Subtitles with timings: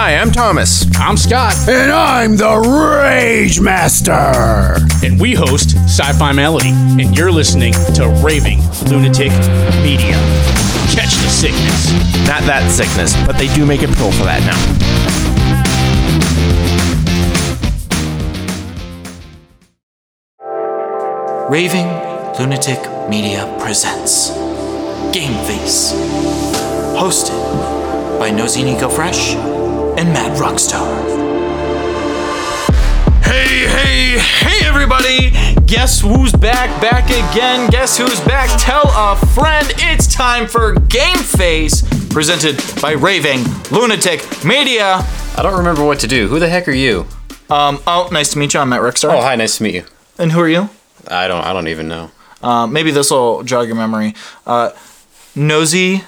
[0.00, 0.86] Hi, I'm Thomas.
[0.96, 4.76] I'm Scott, And I'm the Rage Master.
[5.04, 9.32] and we host Sci Fi Malady, and you're listening to Raving Lunatic
[9.82, 10.14] Media.
[10.94, 11.90] Catch the sickness.
[12.28, 14.54] Not that sickness, but they do make a pill for that now.
[21.50, 21.88] Raving
[22.38, 22.78] Lunatic
[23.10, 24.30] Media presents
[25.12, 25.90] Game Face.
[26.94, 27.34] Hosted
[28.20, 29.34] by Nosy Nico Fresh
[29.98, 30.86] and Matt Rockstar.
[33.24, 35.30] Hey, hey, hey, everybody!
[35.66, 37.68] Guess who's back, back again?
[37.68, 38.48] Guess who's back?
[38.60, 43.40] Tell a friend it's time for Game Face, presented by Raving
[43.72, 45.04] Lunatic Media.
[45.36, 46.28] I don't remember what to do.
[46.28, 47.04] Who the heck are you?
[47.50, 48.60] Um, oh, nice to meet you.
[48.60, 49.12] I'm Matt Rockstar.
[49.12, 49.84] Oh, hi, nice to meet you.
[50.16, 50.70] And who are you?
[51.08, 52.12] I don't I don't even know.
[52.40, 54.14] Uh, maybe this will jog your memory.
[54.46, 54.70] Uh,
[55.34, 56.04] Nosy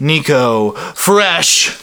[0.00, 1.82] Nico Fresh.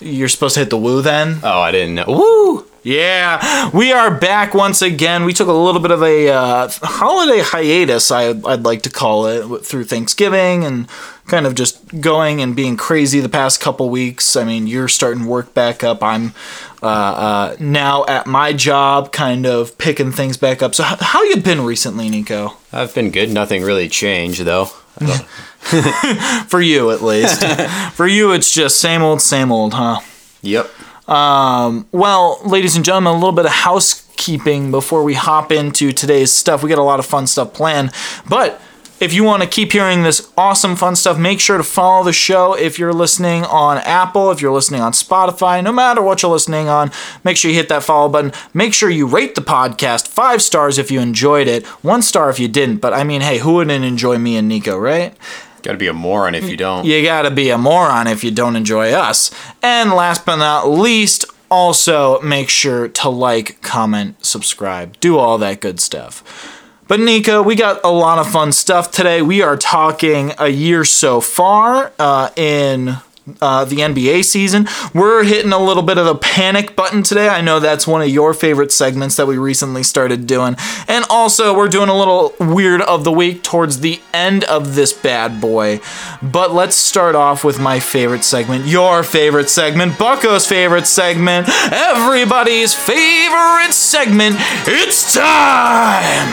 [0.00, 1.38] You're supposed to hit the woo then?
[1.42, 2.04] Oh, I didn't know.
[2.06, 2.66] Woo!
[2.82, 5.24] Yeah, we are back once again.
[5.24, 9.26] We took a little bit of a uh, holiday hiatus, I, I'd like to call
[9.26, 10.86] it, through Thanksgiving and
[11.26, 14.36] kind of just going and being crazy the past couple weeks.
[14.36, 16.00] I mean, you're starting work back up.
[16.00, 16.32] I'm
[16.80, 20.72] uh, uh, now at my job, kind of picking things back up.
[20.76, 22.52] So, h- how you been recently, Nico?
[22.72, 23.32] I've been good.
[23.32, 24.68] Nothing really changed though.
[26.48, 27.44] For you, at least.
[27.94, 30.00] For you, it's just same old, same old, huh?
[30.42, 30.70] Yep.
[31.08, 36.32] Um, well, ladies and gentlemen, a little bit of housekeeping before we hop into today's
[36.32, 36.62] stuff.
[36.62, 37.92] We got a lot of fun stuff planned,
[38.28, 38.60] but
[38.98, 42.12] if you want to keep hearing this awesome fun stuff, make sure to follow the
[42.12, 42.54] show.
[42.54, 46.68] If you're listening on Apple, if you're listening on Spotify, no matter what you're listening
[46.68, 46.90] on,
[47.22, 48.32] make sure you hit that follow button.
[48.54, 52.38] Make sure you rate the podcast five stars if you enjoyed it, one star if
[52.38, 52.78] you didn't.
[52.78, 55.16] But I mean, hey, who wouldn't enjoy me and Nico, right?
[55.62, 56.84] Got to be a moron if you don't.
[56.86, 59.32] You gotta be a moron if you don't enjoy us.
[59.62, 65.60] And last but not least, also make sure to like, comment, subscribe, do all that
[65.60, 66.55] good stuff.
[66.88, 69.20] But Nico, we got a lot of fun stuff today.
[69.20, 72.98] We are talking a year so far uh, in
[73.40, 74.68] uh, the NBA season.
[74.94, 77.28] We're hitting a little bit of the panic button today.
[77.28, 80.56] I know that's one of your favorite segments that we recently started doing.
[80.88, 84.92] And also, we're doing a little weird of the week towards the end of this
[84.92, 85.80] bad boy.
[86.22, 92.74] But let's start off with my favorite segment, your favorite segment, Bucko's favorite segment, everybody's
[92.74, 94.36] favorite segment.
[94.66, 96.32] It's time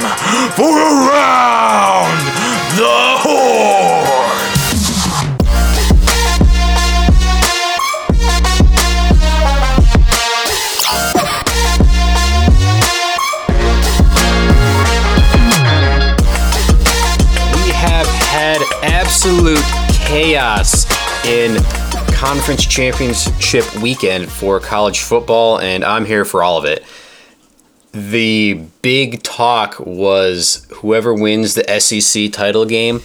[0.52, 2.18] for Around
[2.78, 4.23] the Horn.
[19.14, 20.88] Absolute chaos
[21.28, 21.64] in
[22.16, 26.84] conference championship weekend for college football, and I'm here for all of it.
[27.92, 33.04] The big talk was whoever wins the SEC title game,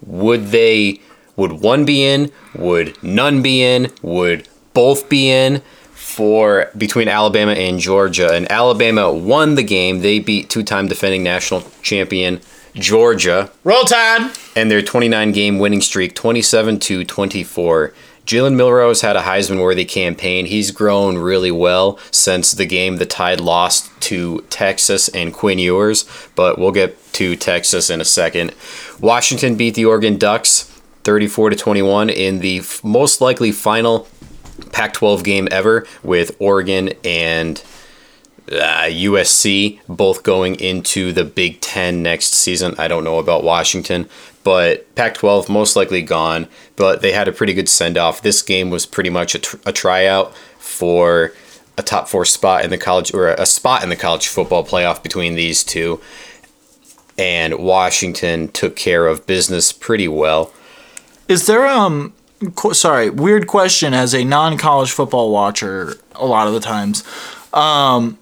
[0.00, 1.02] would they
[1.36, 2.32] would one be in?
[2.54, 3.92] Would none be in?
[4.00, 5.60] Would both be in?
[5.92, 10.00] For between Alabama and Georgia, and Alabama won the game.
[10.00, 12.40] They beat two-time defending national champion
[12.74, 13.50] Georgia.
[13.64, 14.30] Roll Tide.
[14.56, 17.92] and their 29 game winning streak 27 to 24
[18.26, 20.46] Jalen Milroe had a heisman worthy campaign.
[20.46, 26.04] He's grown really well since the game the tide lost to texas and quinn ewers
[26.36, 28.52] but we'll get to texas in a second.
[29.00, 30.64] Washington beat the oregon ducks
[31.04, 34.06] 34 to 21 in the f- most likely final
[34.72, 37.58] pac 12 game ever with oregon and
[38.50, 42.74] uh, USC both going into the Big Ten next season.
[42.78, 44.08] I don't know about Washington,
[44.42, 48.22] but Pac 12 most likely gone, but they had a pretty good send off.
[48.22, 51.32] This game was pretty much a, tr- a tryout for
[51.78, 55.02] a top four spot in the college or a spot in the college football playoff
[55.02, 56.00] between these two.
[57.18, 60.52] And Washington took care of business pretty well.
[61.28, 62.12] Is there um
[62.54, 67.04] qu- sorry, weird question as a non-college football watcher a lot of the times.
[67.52, 68.18] Um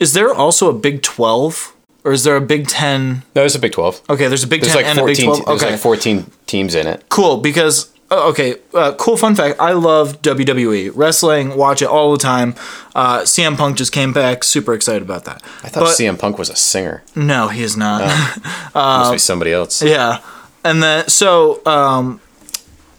[0.00, 1.74] is there also a Big 12
[2.04, 3.08] or is there a Big 10?
[3.16, 4.02] No, there's a Big 12.
[4.10, 5.60] Okay, there's a Big There's 10 like and a Big 14, 12.
[5.60, 7.04] there's like 14 teams in it.
[7.08, 9.60] cool because uh, okay, uh, cool fun fact.
[9.60, 11.56] I love WWE wrestling.
[11.58, 12.54] Watch it all the time.
[12.94, 14.44] Uh, CM Punk just came back.
[14.44, 15.42] Super excited about that.
[15.62, 17.02] I thought But- CM Punk was a singer.
[17.14, 18.00] No, he is not.
[18.74, 19.82] Must be somebody else.
[19.82, 20.22] Yeah.
[20.64, 22.20] And then so um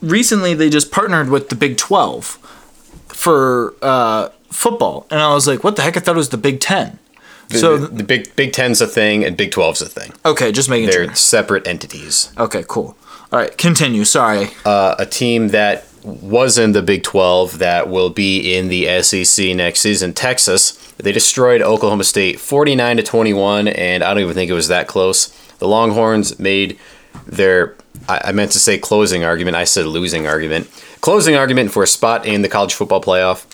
[0.02, 2.38] recently they just partnered with the Big 12
[3.08, 5.06] for uh football.
[5.10, 5.98] And I was like, what the heck?
[5.98, 7.00] I thought it was the Big 10.
[7.50, 10.12] so the, the Big Big Ten's a thing and Big 12's a thing.
[10.26, 11.16] okay, just making sure They're sure.
[11.16, 12.32] separate entities.
[12.38, 12.96] Okay, cool.
[13.32, 14.06] All right, continue.
[14.06, 14.50] Sorry.
[14.66, 19.56] Uh, a team that was in the Big 12 that will be in the SEC
[19.56, 20.14] next season.
[20.14, 24.70] Texas, they destroyed Oklahoma State 49 to 21, and I don't even think it was
[24.70, 25.28] that close.
[25.60, 26.80] The Longhorns made
[27.28, 27.76] their,
[28.08, 30.68] I meant to say closing argument, I said losing argument.
[31.02, 33.46] Closing argument for a spot in the college football playoff.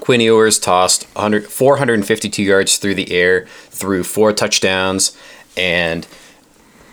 [0.00, 5.16] Quinn Ewers tossed 100, 452 yards through the air through four touchdowns,
[5.56, 6.06] and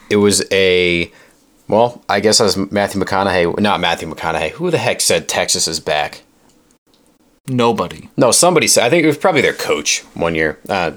[0.09, 1.11] it was a
[1.67, 4.51] well, I guess I was Matthew McConaughey, not Matthew McConaughey.
[4.51, 6.23] Who the heck said Texas is back?
[7.49, 8.09] Nobody.
[8.15, 8.85] No, somebody said.
[8.85, 10.59] I think it was probably their coach one year.
[10.69, 10.91] Uh,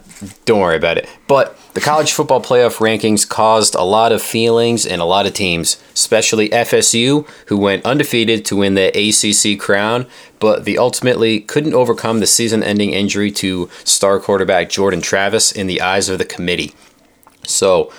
[0.45, 1.09] don't worry about it.
[1.27, 5.35] But the college football playoff rankings caused a lot of feelings in a lot of
[5.35, 10.07] teams, especially FSU, who went undefeated to win the ACC crown,
[10.39, 15.81] but they ultimately couldn't overcome the season-ending injury to star quarterback Jordan Travis in the
[15.81, 16.77] eyes of the committee.
[17.43, 17.93] So,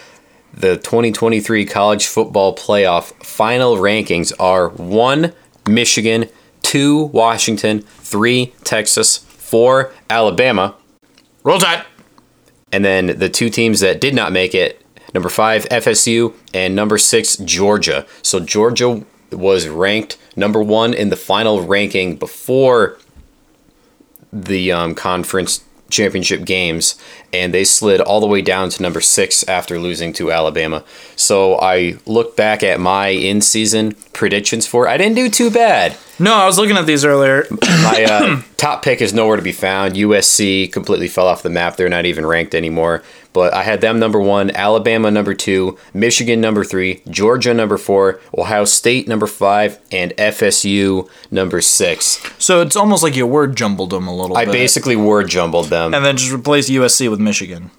[0.54, 5.34] the 2023 college football playoff final rankings are 1
[5.68, 6.30] Michigan,
[6.68, 10.76] 2 Washington, 3 Texas, 4 Alabama,
[11.44, 11.86] Roll Tide.
[12.74, 14.82] and then the two teams that did not make it
[15.14, 18.06] number 5 FSU and number 6 Georgia.
[18.22, 22.98] So Georgia was ranked number 1 in the final ranking before
[24.34, 29.48] the um, conference championship games, and they slid all the way down to number six
[29.48, 30.84] after losing to Alabama.
[31.16, 34.90] So I look back at my in season predictions for it.
[34.90, 35.96] I didn't do too bad.
[36.20, 37.46] No, I was looking at these earlier.
[37.62, 39.94] My uh, top pick is nowhere to be found.
[39.94, 41.76] USC completely fell off the map.
[41.76, 43.04] They're not even ranked anymore.
[43.34, 48.20] But I had them number one, Alabama number two, Michigan number three, Georgia number four,
[48.36, 52.20] Ohio State number five, and FSU number six.
[52.40, 54.54] So it's almost like you word jumbled them a little I bit.
[54.54, 55.94] basically word jumbled them.
[55.94, 57.70] and then just replace USC with Michigan.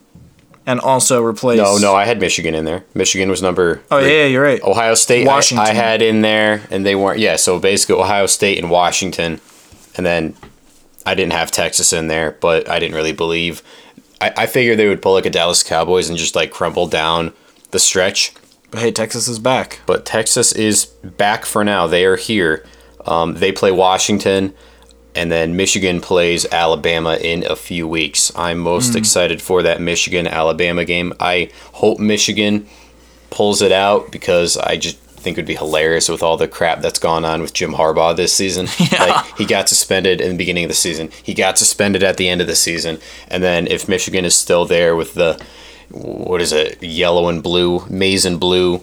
[0.68, 1.56] And also replace.
[1.56, 2.84] No, no, I had Michigan in there.
[2.92, 3.80] Michigan was number.
[3.90, 4.14] Oh, three.
[4.14, 4.62] yeah, you're right.
[4.62, 5.66] Ohio State, I- Washington.
[5.66, 7.20] I, had in there, and they weren't.
[7.20, 9.40] Yeah, so basically Ohio State and Washington,
[9.96, 10.36] and then
[11.06, 13.62] I didn't have Texas in there, but I didn't really believe.
[14.20, 17.32] I, I figured they would pull like a Dallas Cowboys and just like crumble down
[17.70, 18.34] the stretch.
[18.70, 19.80] But hey, Texas is back.
[19.86, 21.86] But Texas is back for now.
[21.86, 22.66] They are here.
[23.06, 24.52] Um, they play Washington,
[25.18, 28.30] and then Michigan plays Alabama in a few weeks.
[28.36, 28.98] I'm most hmm.
[28.98, 31.12] excited for that Michigan Alabama game.
[31.18, 32.68] I hope Michigan
[33.30, 36.82] pulls it out because I just think it would be hilarious with all the crap
[36.82, 38.68] that's gone on with Jim Harbaugh this season.
[38.98, 41.10] Like he got suspended in the beginning of the season.
[41.22, 42.98] He got suspended at the end of the season.
[43.26, 45.40] And then if Michigan is still there with the
[45.90, 48.82] what is it, yellow and blue, maize and blue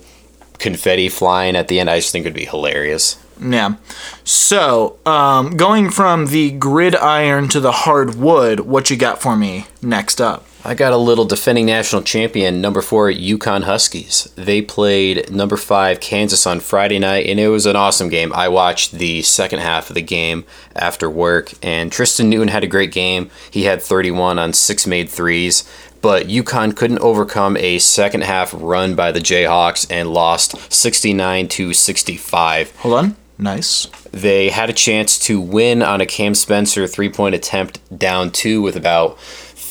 [0.60, 3.18] confetti flying at the end, I just think would be hilarious.
[3.42, 3.76] Yeah.
[4.24, 10.22] So, um, going from the gridiron to the hardwood, what you got for me next
[10.22, 10.46] up?
[10.66, 14.34] I got a little defending national champion, number four, UConn Huskies.
[14.36, 18.34] They played number five, Kansas on Friday night, and it was an awesome game.
[18.34, 20.44] I watched the second half of the game
[20.76, 23.30] after work, and Tristan Newton had a great game.
[23.52, 25.70] He had 31 on six made threes,
[26.02, 31.74] but UConn couldn't overcome a second half run by the Jayhawks and lost 69 to
[31.76, 33.16] 65 Hold on.
[33.38, 33.88] Nice.
[34.12, 38.62] they had a chance to win on a Cam Spencer three point attempt down two
[38.62, 39.20] with about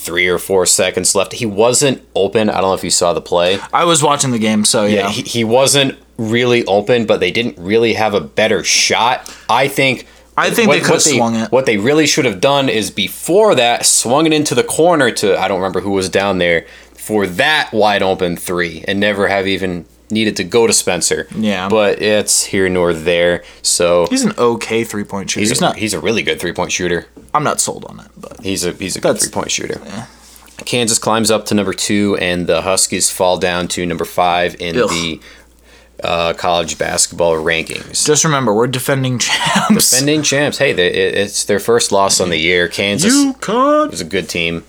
[0.05, 1.33] three or four seconds left.
[1.33, 2.49] He wasn't open.
[2.51, 3.59] I don't know if you saw the play.
[3.73, 4.95] I was watching the game, so yeah.
[4.95, 9.35] Yeah, he, he wasn't really open, but they didn't really have a better shot.
[9.49, 10.07] I think.
[10.37, 11.53] I think they could've swung it.
[11.53, 15.39] What they really should have done is before that, swung it into the corner to
[15.39, 19.47] I don't remember who was down there for that wide open three, and never have
[19.47, 21.27] even needed to go to Spencer.
[21.37, 21.69] Yeah.
[21.69, 23.45] but it's here nor there.
[23.61, 25.41] So he's an okay three point shooter.
[25.41, 25.77] He's, He's, a, not.
[25.77, 27.07] he's a really good three point shooter.
[27.35, 29.79] I'm not sold on it, but He's a he's a good three point shooter.
[30.65, 34.79] Kansas climbs up to number two, and the Huskies fall down to number five in
[34.79, 34.89] Ugh.
[34.89, 35.21] the
[36.03, 38.07] uh, college basketball rankings.
[38.07, 39.91] just remember we're defending champs.
[39.91, 40.59] Defending champs.
[40.59, 42.69] Hey, they, it, it's their first loss on the year.
[42.81, 43.93] Kansas UConn.
[43.93, 44.65] is a good team.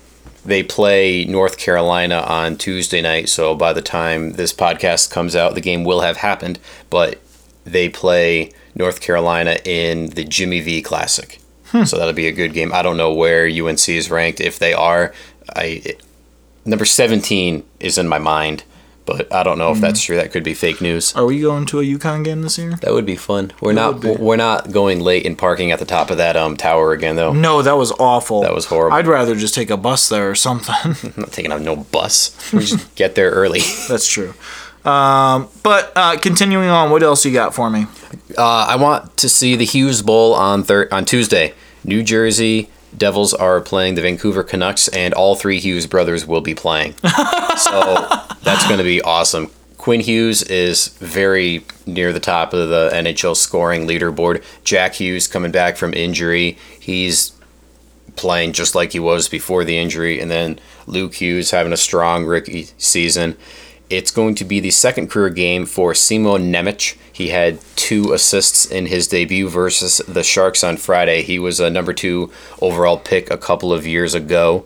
[0.46, 5.56] They play North Carolina on Tuesday night, so by the time this podcast comes out,
[5.56, 6.60] the game will have happened.
[6.92, 7.20] But
[7.64, 11.84] they play North Carolina in the Jimmy V Classic, hmm.
[11.84, 12.72] so that'll be a good game.
[12.74, 14.40] I don't know where UNC is ranked.
[14.40, 15.14] If they are,
[15.56, 15.96] I
[16.64, 18.64] number seventeen is in my mind,
[19.06, 20.16] but I don't know if that's true.
[20.16, 21.16] That could be fake news.
[21.16, 22.76] Are we going to a UConn game this year?
[22.82, 23.52] That would be fun.
[23.62, 26.92] We're not we're not going late and parking at the top of that um tower
[26.92, 27.34] again though.
[27.34, 28.42] No, that was awful.
[28.42, 28.96] That was horrible.
[28.98, 30.76] I'd rather just take a bus there or something.
[30.84, 32.52] I'm not taking out no bus.
[32.52, 33.60] We just get there early.
[33.88, 34.34] That's true.
[34.84, 37.88] Um, but uh, continuing on, what else you got for me?
[38.38, 41.54] Uh, I want to see the Hughes Bowl on thir- on Tuesday.
[41.84, 46.54] New Jersey Devils are playing the Vancouver Canucks, and all three Hughes brothers will be
[46.56, 46.94] playing.
[47.58, 48.06] so
[48.46, 49.52] that's going to be awesome.
[49.78, 54.44] Quinn Hughes is very near the top of the NHL scoring leaderboard.
[54.64, 56.58] Jack Hughes coming back from injury.
[56.80, 57.34] He's
[58.16, 60.20] playing just like he was before the injury.
[60.20, 63.38] And then Luke Hughes having a strong rookie season.
[63.90, 66.98] It's going to be the second career game for Simon Nemec.
[67.14, 71.22] He had two assists in his debut versus the Sharks on Friday.
[71.22, 74.66] He was a number two overall pick a couple of years ago.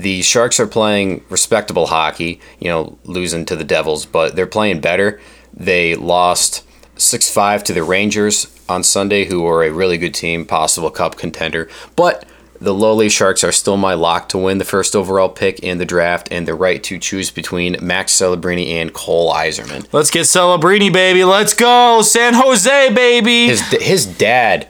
[0.00, 4.80] The Sharks are playing respectable hockey, you know, losing to the Devils, but they're playing
[4.80, 5.20] better.
[5.52, 6.64] They lost
[6.96, 11.18] 6 5 to the Rangers on Sunday, who are a really good team, possible cup
[11.18, 11.68] contender.
[11.96, 12.24] But
[12.60, 15.84] the lowly Sharks are still my lock to win the first overall pick in the
[15.84, 19.86] draft and the right to choose between Max Celebrini and Cole Eiserman.
[19.92, 21.24] Let's get Celebrini, baby.
[21.24, 22.00] Let's go.
[22.00, 23.48] San Jose, baby.
[23.48, 24.66] His, his dad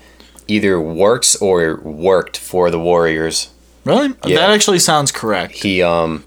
[0.48, 3.50] either works or worked for the Warriors.
[3.84, 4.14] Really?
[4.26, 4.36] Yeah.
[4.36, 5.52] That actually sounds correct.
[5.54, 6.24] He, um,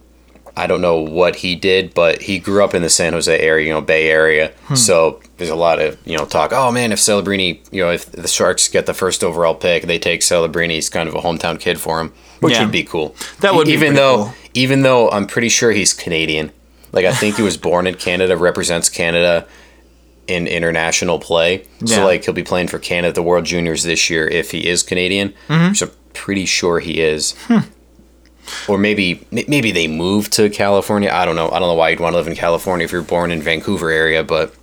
[0.56, 3.66] I don't know what he did, but he grew up in the San Jose area,
[3.68, 4.52] you know, Bay Area.
[4.76, 8.12] So there's a lot of, you know, talk, oh man, if Celebrini, you know, if
[8.12, 11.60] the Sharks get the first overall pick, they take Celebrini, he's kind of a hometown
[11.60, 12.62] kid for him, which Yeah.
[12.64, 13.16] would be cool.
[13.40, 14.34] That would be even though cool.
[14.54, 16.52] even though I'm pretty sure he's Canadian.
[16.92, 19.48] Like I think he was born in Canada, represents Canada
[20.27, 21.65] in international play.
[21.80, 21.98] Yeah.
[21.98, 24.68] So like he'll be playing for Canada at the World Juniors this year if he
[24.68, 25.34] is Canadian.
[25.48, 25.74] Mm-hmm.
[25.74, 27.36] So pretty sure he is.
[27.48, 27.60] Hmm.
[28.68, 31.10] Or maybe maybe they moved to California.
[31.12, 31.50] I don't know.
[31.50, 33.89] I don't know why you'd want to live in California if you're born in Vancouver
[33.89, 34.53] area, but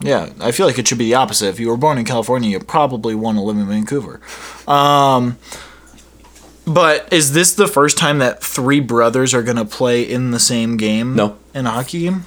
[0.00, 1.48] Yeah, I feel like it should be the opposite.
[1.48, 4.20] If you were born in California, you probably want to live in Vancouver.
[4.68, 5.38] Um,
[6.66, 10.38] but is this the first time that three brothers are going to play in the
[10.38, 11.16] same game?
[11.16, 11.36] No.
[11.54, 12.22] In a hockey game?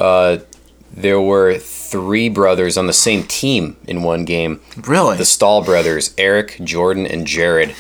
[0.96, 1.58] there were
[1.94, 4.60] three brothers on the same team in one game.
[4.88, 5.16] really?
[5.16, 7.76] The Staal brothers, Eric, Jordan, and Jared,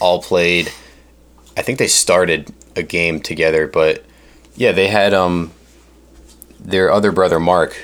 [0.00, 0.72] all played.
[1.58, 4.02] I think they started a game together, but
[4.56, 5.52] yeah, they had um
[6.58, 7.76] their other brother Mark.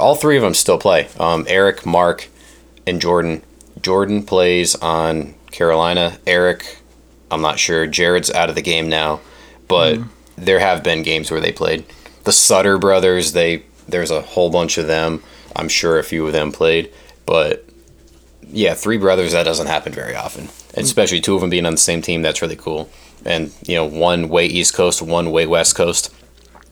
[0.00, 1.08] All three of them still play.
[1.20, 2.28] Um, Eric, Mark,
[2.86, 3.42] and Jordan.
[3.82, 6.18] Jordan plays on Carolina.
[6.26, 6.80] Eric,
[7.30, 7.86] I'm not sure.
[7.86, 9.20] Jared's out of the game now,
[9.66, 9.98] but
[10.36, 11.84] there have been games where they played.
[12.24, 15.22] The Sutter brothers, they there's a whole bunch of them.
[15.56, 16.92] I'm sure a few of them played,
[17.26, 17.64] but
[18.50, 21.78] yeah, three brothers that doesn't happen very often, especially two of them being on the
[21.78, 22.22] same team.
[22.22, 22.88] That's really cool.
[23.24, 26.14] And you know, one way East Coast, one way West Coast.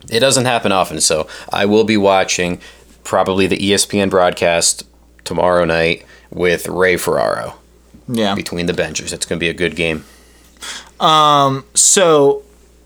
[0.09, 2.61] It doesn't happen often, so I will be watching
[3.03, 4.85] probably the ESPN broadcast
[5.25, 7.55] tomorrow night with Ray Ferraro
[8.09, 8.35] yeah.
[8.35, 9.13] between the benches.
[9.13, 10.05] It's going to be a good game.
[11.01, 12.43] Um, So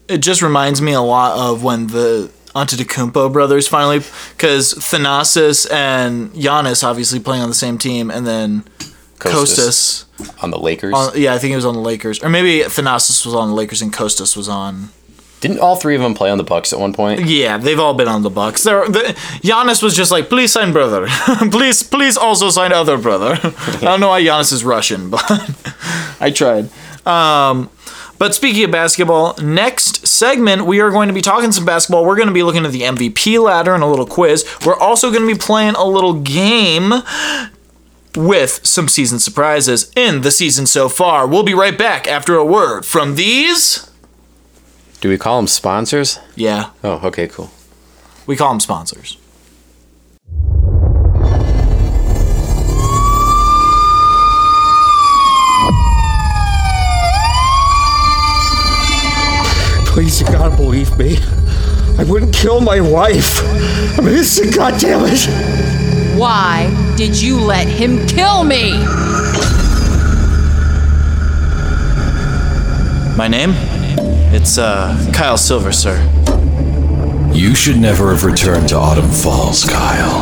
[0.09, 4.01] it just reminds me a lot of when the Antetokounmpo brothers finally,
[4.37, 8.65] because Thanasis and Giannis obviously playing on the same team, and then
[9.19, 10.05] Kostas.
[10.19, 10.43] Kostas.
[10.43, 10.95] on the Lakers.
[10.95, 13.55] on- yeah, I think he was on the Lakers, or maybe Thanasis was on the
[13.55, 14.91] Lakers and Kostas was on.
[15.41, 17.25] Didn't all three of them play on the Bucks at one point?
[17.25, 18.63] Yeah, they've all been on the Bucks.
[18.63, 19.01] They're, the,
[19.43, 21.07] Giannis was just like, please sign brother,
[21.51, 23.39] please, please also sign other brother.
[23.43, 25.23] I don't know why Giannis is Russian, but
[26.21, 26.69] I tried.
[27.07, 27.71] Um,
[28.21, 32.05] but speaking of basketball, next segment we are going to be talking some basketball.
[32.05, 34.47] We're going to be looking at the MVP ladder and a little quiz.
[34.65, 36.93] We're also going to be playing a little game
[38.17, 41.27] with some season surprises in the season so far.
[41.27, 43.89] We'll be right back after a word from these.
[45.01, 46.19] Do we call them sponsors?
[46.35, 47.51] Yeah, Oh, okay, cool.
[48.27, 49.17] we call them sponsors.
[60.01, 61.19] Please, you gotta believe me.
[61.99, 63.43] I wouldn't kill my wife.
[63.99, 65.27] I'm innocent, goddammit.
[66.19, 68.79] Why did you let him kill me?
[73.15, 73.51] My name?
[74.33, 76.01] It's uh Kyle Silver, sir.
[77.35, 80.21] You should never have returned to Autumn Falls, Kyle.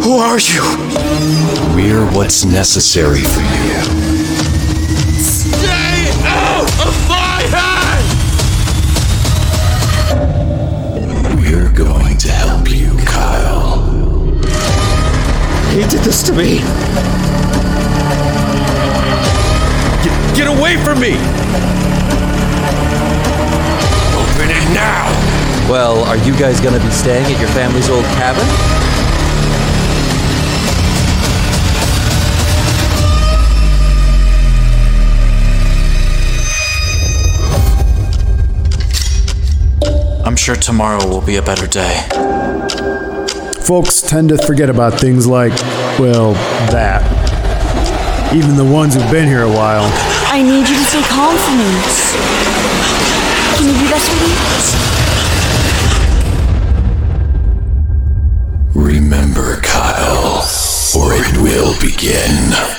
[0.00, 0.62] Who are you?
[1.76, 4.03] We're what's necessary for you.
[11.76, 13.82] We're going to help you, Kyle.
[15.72, 16.58] He did this to me.
[20.04, 21.14] Get, get away from me!
[24.14, 25.10] Open it now!
[25.68, 28.73] Well, are you guys gonna be staying at your family's old cabin?
[40.44, 42.06] Sure tomorrow will be a better day.
[43.62, 45.58] Folks tend to forget about things like,
[45.98, 46.34] well,
[46.68, 47.00] that.
[48.34, 49.90] Even the ones who've been here a while.
[50.26, 51.64] I need you to stay calm for me.
[53.56, 54.02] Can you do that,
[58.74, 58.88] sweetie?
[58.98, 60.44] Remember, Kyle,
[60.94, 62.73] or it will begin.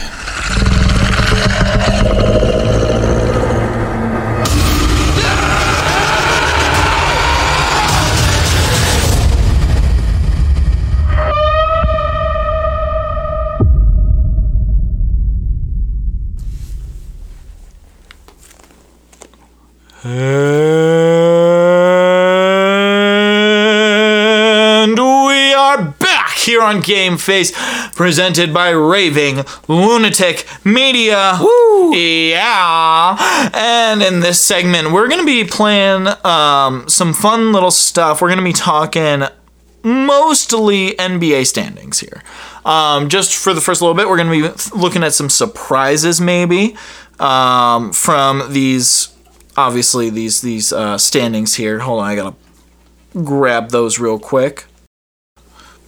[26.65, 27.51] On Game Face,
[27.93, 31.37] presented by Raving Lunatic Media.
[31.39, 31.95] Woo!
[31.95, 33.51] Yeah.
[33.53, 38.21] And in this segment, we're going to be playing um, some fun little stuff.
[38.21, 39.23] We're going to be talking
[39.83, 42.23] mostly NBA standings here.
[42.65, 46.19] Um, just for the first little bit, we're going to be looking at some surprises,
[46.19, 46.75] maybe,
[47.19, 49.09] um, from these.
[49.57, 51.79] Obviously, these these uh, standings here.
[51.79, 52.35] Hold on, I gotta
[53.23, 54.65] grab those real quick.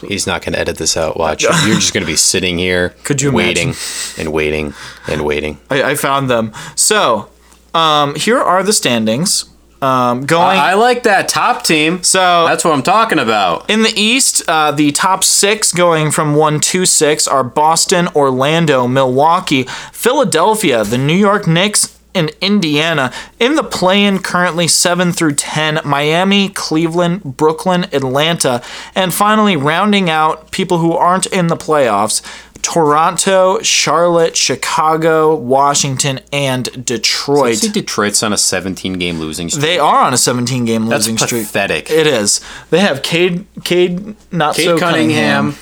[0.02, 1.18] He's not going to edit this out.
[1.18, 1.44] Watch.
[1.66, 4.20] You're just going to be sitting here Could you waiting imagine?
[4.26, 4.74] and waiting
[5.08, 5.60] and waiting.
[5.70, 6.54] I, I found them.
[6.76, 7.30] So,
[7.74, 9.46] um, here are the standings.
[9.80, 10.58] Um, going.
[10.58, 12.02] I like that top team.
[12.02, 13.70] So that's what I'm talking about.
[13.70, 18.88] In the East, uh, the top six going from one to six are Boston, Orlando,
[18.88, 23.14] Milwaukee, Philadelphia, the New York Knicks, and Indiana.
[23.40, 28.62] In the play-in, currently seven through ten, Miami, Cleveland, Brooklyn, Atlanta,
[28.96, 32.22] and finally rounding out people who aren't in the playoffs.
[32.64, 37.56] Toronto, Charlotte, Chicago, Washington, and Detroit.
[37.58, 39.62] See, Detroit's on a 17 game losing streak.
[39.62, 41.46] They are on a 17 game That's losing streak.
[41.46, 41.90] pathetic.
[41.90, 42.42] It is.
[42.70, 45.56] They have Cade, Cade, not Cade so Cunningham, Cunningham.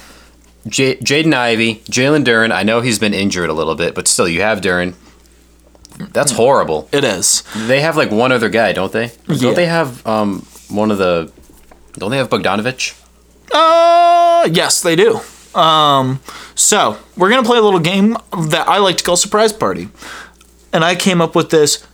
[0.67, 2.51] J- Jaden Ivey, Jalen Duren.
[2.51, 4.95] I know he's been injured a little bit, but still, you have Duren.
[6.11, 6.89] That's horrible.
[6.91, 7.43] It is.
[7.67, 9.11] They have like one other guy, don't they?
[9.27, 9.37] Yeah.
[9.41, 11.31] Don't they have um one of the?
[11.93, 13.01] Don't they have Bogdanovich?
[13.51, 15.19] Uh, yes, they do.
[15.57, 16.19] Um,
[16.55, 18.17] so we're gonna play a little game
[18.49, 19.89] that I like to call surprise party,
[20.73, 21.85] and I came up with this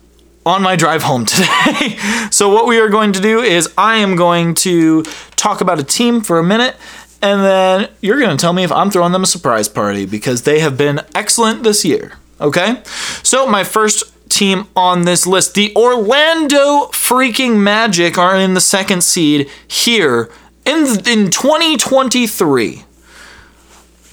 [0.46, 1.98] on my drive home today.
[2.32, 5.04] so what we are going to do is I am going to
[5.36, 6.76] talk about a team for a minute.
[7.24, 10.42] And then you're going to tell me if I'm throwing them a surprise party because
[10.42, 12.14] they have been excellent this year.
[12.42, 12.82] Okay?
[13.24, 19.04] So, my first team on this list, the Orlando freaking Magic, are in the second
[19.04, 20.30] seed here
[20.66, 22.86] in, in 2023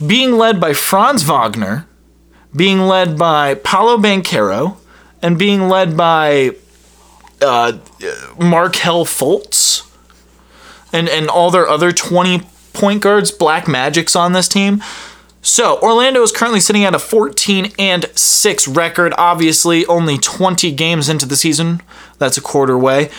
[0.07, 1.87] being led by Franz Wagner,
[2.55, 4.77] being led by Paolo Banchero,
[5.21, 6.53] and being led by
[7.43, 7.79] uh,
[8.39, 9.91] Markelle Fultz,
[10.93, 14.83] and and all their other 20 point guards, Black Magic's on this team.
[15.49, 19.15] So Orlando is currently sitting at a 14 and 6 record.
[19.17, 21.81] Obviously, only 20 games into the season.
[22.19, 23.11] That's a quarter way.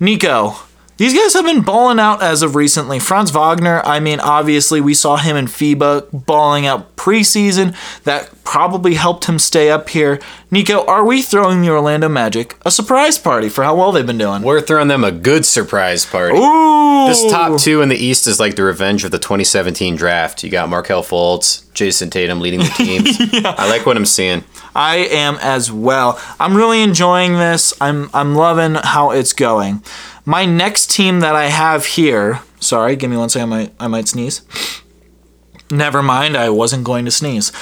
[0.00, 0.56] Nico,
[0.98, 2.98] these guys have been balling out as of recently.
[2.98, 7.74] Franz Wagner, I mean, obviously, we saw him in FIBA balling out preseason.
[8.02, 10.20] That probably helped him stay up here.
[10.50, 14.18] Nico, are we throwing the Orlando Magic a surprise party for how well they've been
[14.18, 14.42] doing?
[14.42, 16.36] We're throwing them a good surprise party.
[16.36, 17.06] Ooh!
[17.08, 20.42] This top two in the East is like the revenge of the 2017 draft.
[20.42, 23.16] You got Markelle Fultz, Jayson Tatum leading the teams.
[23.44, 24.44] I like what I'm seeing.
[24.74, 26.20] I am as well.
[26.40, 27.72] I'm really enjoying this.
[27.80, 29.82] I'm I'm loving how it's going.
[30.24, 32.40] My next team that I have here.
[32.60, 33.52] Sorry, give me one second.
[33.52, 34.42] I might I might sneeze.
[35.70, 36.36] Never mind.
[36.36, 37.52] I wasn't going to sneeze.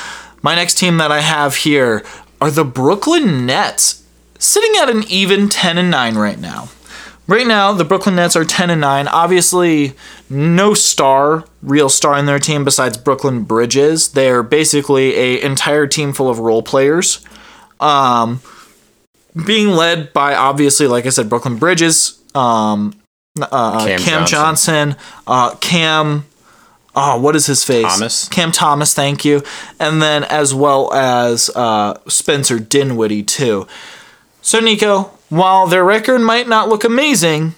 [0.43, 2.05] My next team that I have here
[2.41, 4.05] are the Brooklyn Nets,
[4.39, 6.69] sitting at an even 10 and 9 right now.
[7.29, 9.09] Right now, the Brooklyn Nets are 10 and 9.
[9.09, 9.95] Obviously,
[10.31, 14.11] no star, real star in their team besides Brooklyn Bridges.
[14.11, 17.25] They're basically a entire team full of role players.
[17.81, 18.41] Um,
[19.45, 22.95] being led by obviously, like I said, Brooklyn Bridges, um,
[23.41, 24.91] uh, Cam Cam, Johnson.
[24.91, 26.27] Johnson, uh, Cam.
[26.95, 27.83] Oh, what is his face?
[27.83, 28.29] Thomas.
[28.29, 29.43] Cam Thomas, thank you.
[29.79, 33.67] And then as well as uh, Spencer Dinwiddie too.
[34.41, 37.55] So Nico, while their record might not look amazing,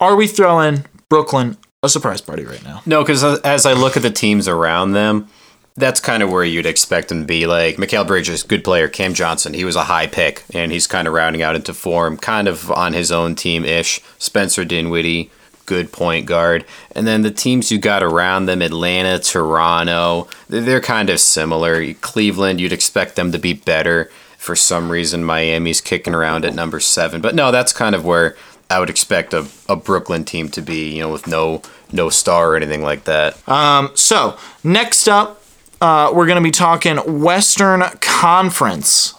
[0.00, 2.82] are we throwing Brooklyn a surprise party right now?
[2.86, 5.28] No, because as I look at the teams around them,
[5.76, 7.46] that's kind of where you'd expect them to be.
[7.46, 8.88] Like Mikal Bridges, good player.
[8.88, 12.16] Cam Johnson, he was a high pick, and he's kind of rounding out into form,
[12.16, 14.02] kind of on his own team ish.
[14.18, 15.30] Spencer Dinwiddie,
[15.66, 16.64] good point guard.
[16.92, 21.94] And then the teams you got around them Atlanta, Toronto, they're kind of similar.
[21.94, 24.10] Cleveland, you'd expect them to be better.
[24.40, 27.20] For some reason, Miami's kicking around at number seven.
[27.20, 28.38] But no, that's kind of where
[28.70, 31.60] I would expect a, a Brooklyn team to be, you know, with no
[31.92, 33.36] no star or anything like that.
[33.46, 35.42] Um, so next up,
[35.82, 39.12] uh, we're going to be talking Western Conference.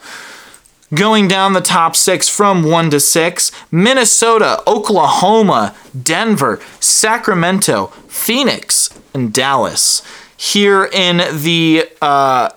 [0.92, 9.32] Going down the top six from one to six Minnesota, Oklahoma, Denver, Sacramento, Phoenix, and
[9.32, 10.02] Dallas.
[10.36, 12.50] Here in the uh,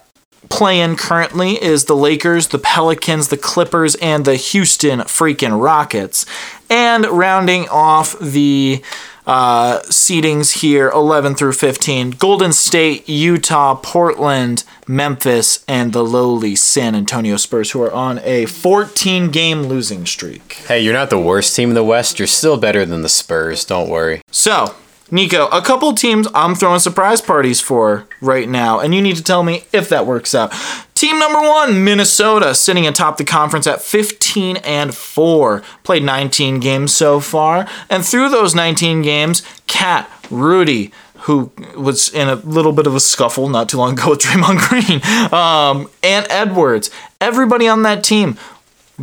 [0.49, 6.27] play in currently is the Lakers, the Pelicans, the Clippers, and the Houston freaking Rockets.
[6.71, 8.83] And rounding off the
[9.27, 16.95] uh, seedings here 11 through 15 Golden State, Utah, Portland, Memphis, and the lowly San
[16.95, 20.55] Antonio Spurs, who are on a 14 game losing streak.
[20.69, 22.19] Hey, you're not the worst team in the West.
[22.19, 23.65] You're still better than the Spurs.
[23.65, 24.21] Don't worry.
[24.31, 24.75] So,
[25.11, 29.23] Nico, a couple teams I'm throwing surprise parties for right now, and you need to
[29.23, 30.53] tell me if that works out.
[30.95, 35.63] Team number one, Minnesota, sitting atop the conference at 15 and 4.
[35.83, 40.91] Played 19 games so far, and through those 19 games, Cat, Rudy,
[41.25, 44.59] who was in a little bit of a scuffle not too long ago with Draymond
[44.69, 46.91] Green, um, and Edwards,
[47.21, 48.39] everybody on that team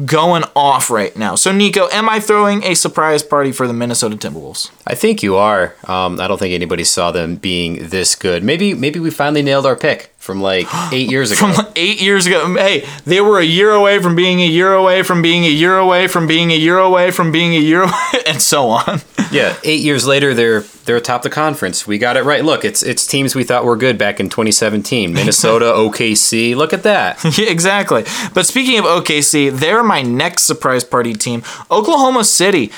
[0.06, 1.36] going off right now.
[1.36, 4.71] So, Nico, am I throwing a surprise party for the Minnesota Timberwolves?
[4.88, 5.75] I think you are.
[5.88, 8.43] Um, I don't think anybody saw them being this good.
[8.43, 11.41] Maybe maybe we finally nailed our pick from like eight years ago.
[11.41, 12.56] From like eight years ago.
[12.56, 15.78] Hey, they were a year away from being a year away from being a year
[15.78, 17.91] away from being a year away from being a year away,
[18.28, 19.02] and so on.
[19.32, 21.86] yeah, eight years later, they're they're atop the conference.
[21.86, 22.46] We got it right.
[22.46, 25.13] Look, it's it's teams we thought were good back in 2017.
[25.22, 26.56] Minnesota, OKC.
[26.56, 27.22] Look at that.
[27.38, 28.06] yeah, exactly.
[28.34, 31.44] But speaking of OKC, they're my next surprise party team.
[31.70, 32.72] Oklahoma City,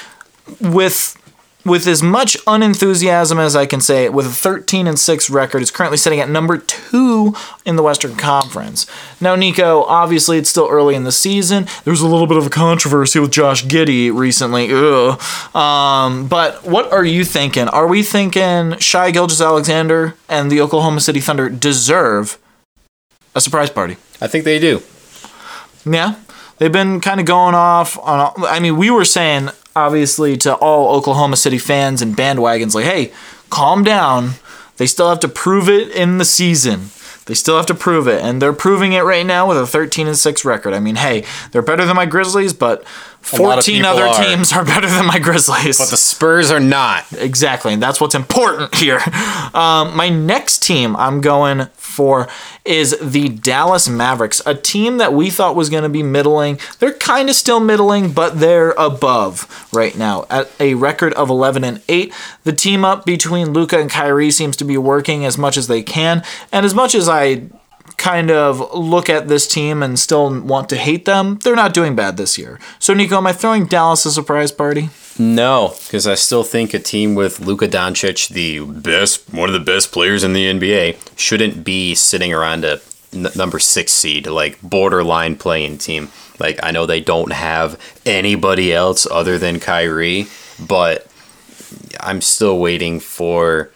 [0.60, 1.18] with
[1.66, 5.72] with as much unenthusiasm as I can say, with a 13 and 6 record, is
[5.72, 7.34] currently sitting at number two
[7.66, 8.86] in the Western Conference.
[9.22, 11.68] Now, Nico, obviously it's still early in the season.
[11.86, 14.70] There's a little bit of a controversy with Josh Giddey recently.
[14.72, 15.22] Ugh.
[15.56, 17.68] Um, but what are you thinking?
[17.70, 22.38] Are we thinking Shai Gilgeous Alexander and the Oklahoma City Thunder deserve
[23.36, 23.98] a surprise party?
[24.20, 24.82] I think they do.
[25.86, 26.16] Yeah.
[26.58, 28.34] They've been kind of going off on.
[28.46, 33.14] I mean, we were saying obviously to all Oklahoma City fans and bandwagons, like, hey,
[33.50, 34.32] calm down.
[34.78, 36.90] They still have to prove it in the season.
[37.26, 40.08] They still have to prove it, and they're proving it right now with a 13
[40.08, 40.74] and 6 record.
[40.74, 42.84] I mean, hey, they're better than my Grizzlies, but
[43.24, 44.24] 14 other are.
[44.24, 45.78] teams are better than my Grizzlies.
[45.78, 47.06] But the Spurs are not.
[47.14, 49.00] Exactly, and that's what's important here.
[49.54, 52.28] Um, my next team I'm going for
[52.66, 56.60] is the Dallas Mavericks, a team that we thought was going to be middling.
[56.80, 61.64] They're kind of still middling, but they're above right now at a record of 11
[61.64, 62.14] and 8.
[62.44, 65.82] The team up between Luka and Kyrie seems to be working as much as they
[65.82, 67.44] can, and as much as I
[67.98, 71.96] kind of look at this team and still want to hate them, they're not doing
[71.96, 72.60] bad this year.
[72.80, 74.90] So, Nico, am I throwing Dallas a surprise party?
[75.20, 79.60] No, because I still think a team with Luka Doncic, the best, one of the
[79.60, 82.80] best players in the NBA, shouldn't be sitting around a
[83.14, 86.10] n- number six seed, like borderline playing team.
[86.40, 90.26] Like I know they don't have anybody else other than Kyrie,
[90.60, 91.08] but
[92.00, 93.70] I'm still waiting for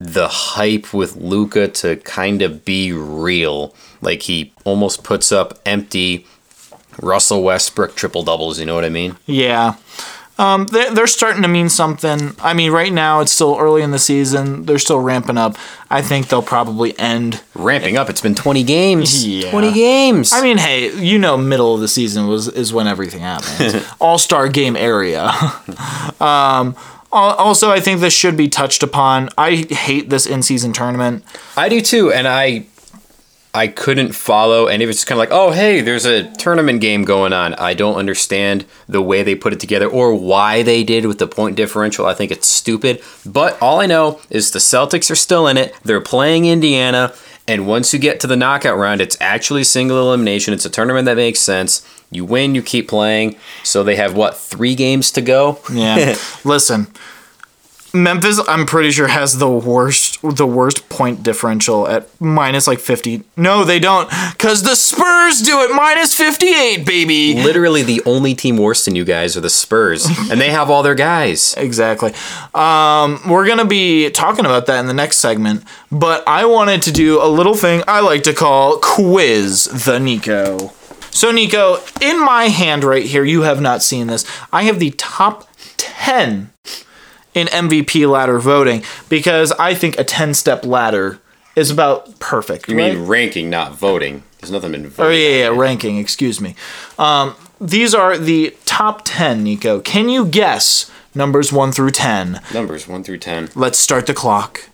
[0.00, 3.74] the hype with Luka to kind of be real.
[4.00, 6.26] Like he almost puts up empty
[7.00, 8.60] Russell Westbrook triple doubles.
[8.60, 9.16] You know what I mean?
[9.26, 9.74] Yeah.
[10.38, 12.32] Um, they're, they're starting to mean something.
[12.38, 14.66] I mean, right now it's still early in the season.
[14.66, 15.56] They're still ramping up.
[15.90, 17.42] I think they'll probably end.
[17.56, 18.08] Ramping up.
[18.08, 19.26] It's been 20 games.
[19.26, 19.50] Yeah.
[19.50, 20.32] 20 games.
[20.32, 23.84] I mean, hey, you know, middle of the season was is when everything happens.
[24.00, 25.28] All star game area.
[26.20, 26.76] um,
[27.12, 29.30] also, I think this should be touched upon.
[29.38, 31.24] I hate this in season tournament.
[31.56, 32.66] I do too, and I
[33.54, 34.92] I couldn't follow any of it.
[34.92, 37.54] It's kind of like, oh, hey, there's a tournament game going on.
[37.54, 41.26] I don't understand the way they put it together or why they did with the
[41.26, 42.04] point differential.
[42.04, 43.02] I think it's stupid.
[43.24, 45.74] But all I know is the Celtics are still in it.
[45.82, 47.14] They're playing Indiana.
[47.48, 50.52] And once you get to the knockout round, it's actually single elimination.
[50.52, 51.84] It's a tournament that makes sense.
[52.10, 53.36] You win, you keep playing.
[53.64, 55.60] So they have, what, three games to go?
[55.72, 56.16] Yeah.
[56.44, 56.88] Listen,
[57.94, 63.22] Memphis, I'm pretty sure has the worst the worst point differential at minus like 50.
[63.36, 67.34] No, they don't, cause the Spurs do it minus 58, baby.
[67.34, 70.82] Literally, the only team worse than you guys are the Spurs, and they have all
[70.82, 71.54] their guys.
[71.56, 72.12] Exactly.
[72.54, 76.92] Um, we're gonna be talking about that in the next segment, but I wanted to
[76.92, 80.72] do a little thing I like to call quiz the Nico.
[81.18, 84.24] So Nico, in my hand right here, you have not seen this.
[84.52, 86.52] I have the top 10
[87.34, 91.18] in MVP ladder voting because I think a 10 step ladder
[91.56, 92.68] is about perfect.
[92.68, 92.94] You right?
[92.94, 94.22] mean ranking, not voting.
[94.38, 95.20] There's nothing in Oh voting.
[95.20, 95.98] yeah, yeah, ranking.
[95.98, 96.54] Excuse me.
[97.00, 99.80] Um, these are the top ten, Nico.
[99.80, 102.40] Can you guess numbers one through ten?
[102.54, 103.48] Numbers 1 through 10.
[103.56, 104.68] Let's start the clock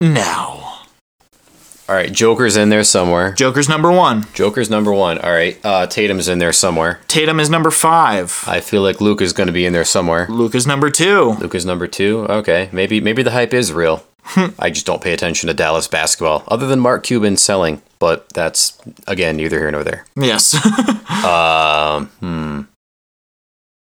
[0.00, 0.83] now.
[1.86, 3.32] All right, Joker's in there somewhere.
[3.32, 4.24] Joker's number one.
[4.32, 5.18] Joker's number one.
[5.18, 7.00] All right, uh, Tatum's in there somewhere.
[7.08, 8.42] Tatum is number five.
[8.46, 10.26] I feel like Luke is going to be in there somewhere.
[10.30, 11.32] Luka's number two.
[11.32, 12.20] Luka's number two.
[12.30, 14.02] Okay, maybe maybe the hype is real.
[14.58, 17.82] I just don't pay attention to Dallas basketball, other than Mark Cuban selling.
[17.98, 20.06] But that's again neither here nor there.
[20.16, 20.54] Yes.
[21.22, 22.62] Um, hmm.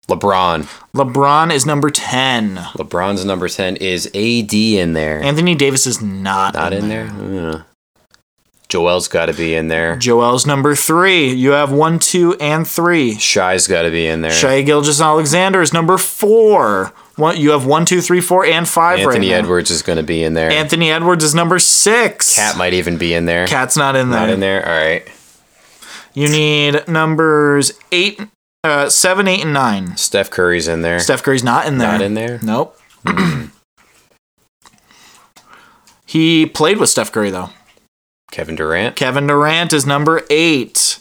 [0.09, 0.69] LeBron.
[0.95, 2.57] LeBron is number 10.
[2.57, 5.21] LeBron's number ten is AD in there.
[5.21, 7.07] Anthony Davis is not, Not in there.
[7.07, 7.63] Uh,
[8.69, 9.97] Joel's got to be in there.
[9.97, 11.33] Joel's number three.
[11.33, 13.15] You have one, two, and three.
[13.17, 14.33] Shy's got to be in there.
[14.33, 16.93] Shai Gilgeous Alexander is number four.
[17.15, 19.39] One, you have one, two, three, four, and five Anthony right now.
[19.39, 20.51] Edwards is going to be in there.
[20.51, 22.35] Anthony Edwards is number six.
[22.35, 23.47] Cat might even be in there.
[23.47, 24.21] Cat's not in there.
[24.21, 24.67] Not in there.
[24.67, 25.09] All right.
[26.13, 28.21] You need numbers eight,
[28.65, 29.97] uh, seven, eight, and nine.
[29.97, 30.99] Steph Curry's in there.
[30.99, 31.93] Steph Curry's not in there.
[31.93, 32.41] Not in there.
[32.43, 32.77] Nope.
[36.07, 37.51] he played with Steph Curry though.
[38.37, 38.97] Kevin Durant.
[38.97, 40.99] Kevin Durant is number eight.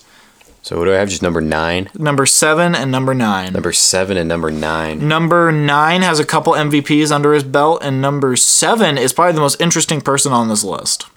[0.62, 1.10] So what do I have?
[1.10, 3.52] Just number nine, Number seven and number nine.
[3.52, 5.06] number seven, and number nine.
[5.06, 9.42] Number nine has a couple MVPs under his belt, and number seven is probably the
[9.42, 11.08] most interesting person on this list.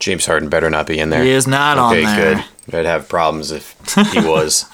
[0.00, 1.22] James Harden better not be in there.
[1.22, 2.32] He is not on there.
[2.32, 2.74] okay, good.
[2.76, 3.76] I'd have problems if
[4.12, 4.66] he was.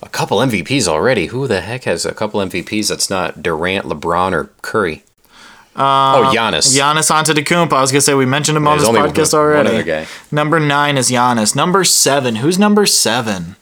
[0.00, 1.26] a couple MVPs already.
[1.26, 5.02] Who the heck has a couple MVPs that's not Durant, LeBron, or Curry?
[5.78, 6.76] Oh, Giannis.
[6.76, 7.72] Giannis Antetokounmpo.
[7.72, 9.82] I was gonna say we mentioned him on this podcast one already.
[9.84, 10.06] guy.
[10.30, 11.54] Number nine is Giannis.
[11.54, 12.36] Number seven.
[12.36, 13.56] Who's number seven?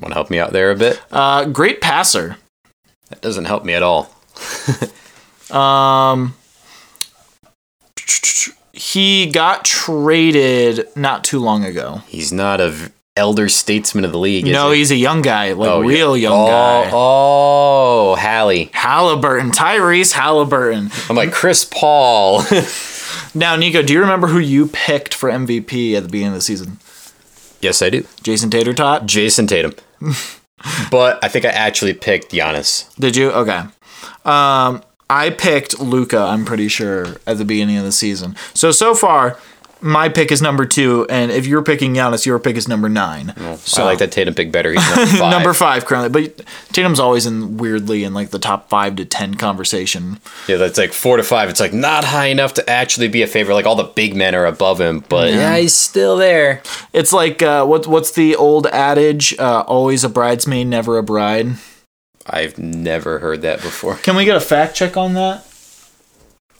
[0.00, 1.00] Want to help me out there a bit?
[1.10, 2.36] Uh, great passer.
[3.08, 4.14] That doesn't help me at all.
[5.52, 6.34] Um,
[8.72, 12.00] he got traded not too long ago.
[12.06, 14.46] He's not a elder statesman of the league.
[14.46, 14.78] Is no, he?
[14.78, 15.88] he's a young guy, like Oh, yeah.
[15.88, 16.90] real young oh, guy.
[16.92, 18.70] Oh, Hallie.
[18.72, 20.90] Halliburton, Tyrese Halliburton.
[21.08, 22.42] I'm like Chris Paul.
[23.34, 26.42] Now, Nico, do you remember who you picked for MVP at the beginning of the
[26.42, 26.78] season?
[27.60, 28.06] yes, I do.
[28.22, 29.06] Jason Tater Tot?
[29.06, 29.72] Jayson Tatum.
[30.90, 32.94] but I think I actually picked Giannis.
[32.96, 33.30] Did you?
[33.30, 33.62] Okay.
[34.24, 36.18] Um, I picked Luka.
[36.18, 38.36] I'm pretty sure at the beginning of the season.
[38.54, 39.38] So so far,
[39.82, 43.34] my pick is number two, and if you're picking Giannis, your pick is number nine.
[43.58, 44.72] So I like that Tatum pick better.
[44.72, 45.30] He's number five.
[45.30, 49.34] Number five currently, but Tatum's always in weirdly in like the top five to ten
[49.34, 50.20] conversation.
[50.46, 51.48] Yeah, that's like four to five.
[51.50, 53.54] It's like not high enough to actually be a favorite.
[53.54, 55.36] Like all the big men are above him, but Yeah.
[55.36, 56.62] yeah, he's still there.
[56.92, 59.36] It's like uh, what what's the old adage?
[59.38, 61.48] Uh, always a bridesmaid, never a bride.
[62.24, 63.96] I've never heard that before.
[63.96, 65.44] Can we get a fact check on that?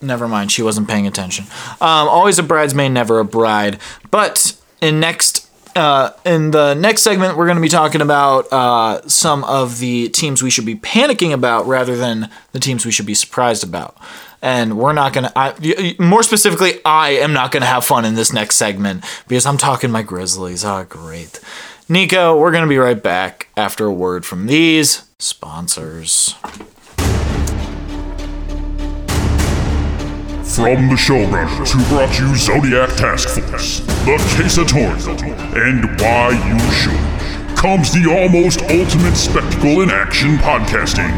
[0.02, 1.46] Never mind, she wasn't paying attention.
[1.80, 3.78] Um, always a bridesmaid, never a bride.
[4.10, 9.06] But in next, uh, in the next segment, we're going to be talking about uh,
[9.08, 13.06] some of the teams we should be panicking about rather than the teams we should
[13.06, 13.96] be surprised about.
[14.42, 18.16] And we're not going to, more specifically, I am not going to have fun in
[18.16, 20.64] this next segment because I'm talking my Grizzlies.
[20.64, 21.38] Oh, great.
[21.88, 26.34] Nico, we're going to be right back after a word from these sponsors.
[30.52, 35.16] From the showrunners who brought you Zodiac Task Force, The Case Casatorial,
[35.56, 41.08] and Why You Should, comes the almost ultimate spectacle in action podcasting.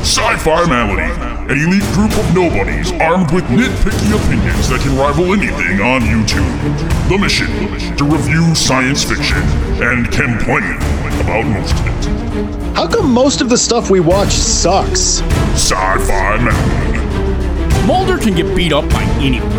[0.00, 1.10] Sci-Fi Malady,
[1.50, 7.08] an elite group of nobodies armed with nitpicky opinions that can rival anything on YouTube.
[7.08, 7.48] The mission,
[7.96, 9.40] to review science fiction
[9.80, 10.76] and complain
[11.24, 12.76] about most of it.
[12.76, 15.22] How come most of the stuff we watch sucks?
[15.56, 17.13] Sci-Fi Malady.
[17.86, 19.50] Mulder can get beat up by anyone.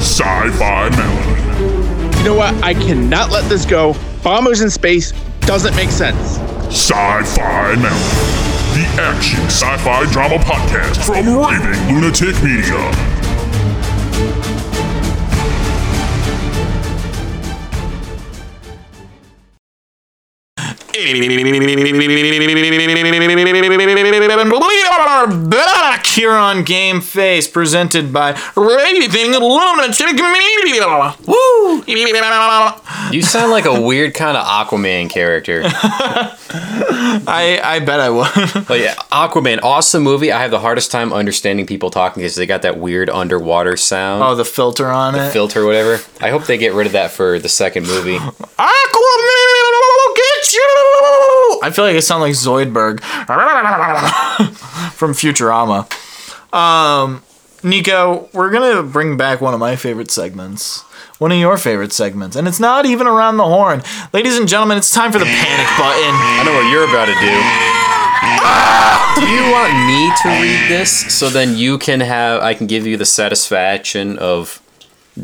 [0.00, 2.18] Sci-Fi Malady.
[2.18, 2.54] You know what?
[2.62, 3.94] I cannot let this go.
[4.24, 6.38] Bombers in space doesn't make sense.
[6.68, 8.46] Sci-Fi Malady.
[8.74, 12.82] The action sci-fi drama podcast from Raving Lunatic Media.
[26.16, 30.16] Here on Game Face, presented by Raving Lunatic
[31.26, 31.84] Woo!
[33.12, 35.62] You sound like a weird kind of Aquaman character.
[37.28, 38.26] I I bet I would.
[38.66, 40.32] But yeah, Aquaman, awesome movie.
[40.32, 44.22] I have the hardest time understanding people talking because they got that weird underwater sound.
[44.22, 45.18] Oh, the filter on it.
[45.18, 45.32] the it.
[45.32, 46.00] filter, whatever.
[46.22, 48.16] I hope they get rid of that for the second movie.
[48.16, 48.76] Aquaman
[50.16, 50.75] get you.
[51.62, 53.00] I feel like I sound like Zoidberg
[54.92, 55.86] from Futurama.
[56.54, 57.22] Um,
[57.62, 60.82] Nico, we're gonna bring back one of my favorite segments.
[61.18, 63.82] One of your favorite segments, and it's not even around the horn.
[64.12, 66.12] Ladies and gentlemen, it's time for the panic button.
[66.12, 67.32] I know what you're about to do.
[69.16, 72.86] do you want me to read this so then you can have I can give
[72.86, 74.60] you the satisfaction of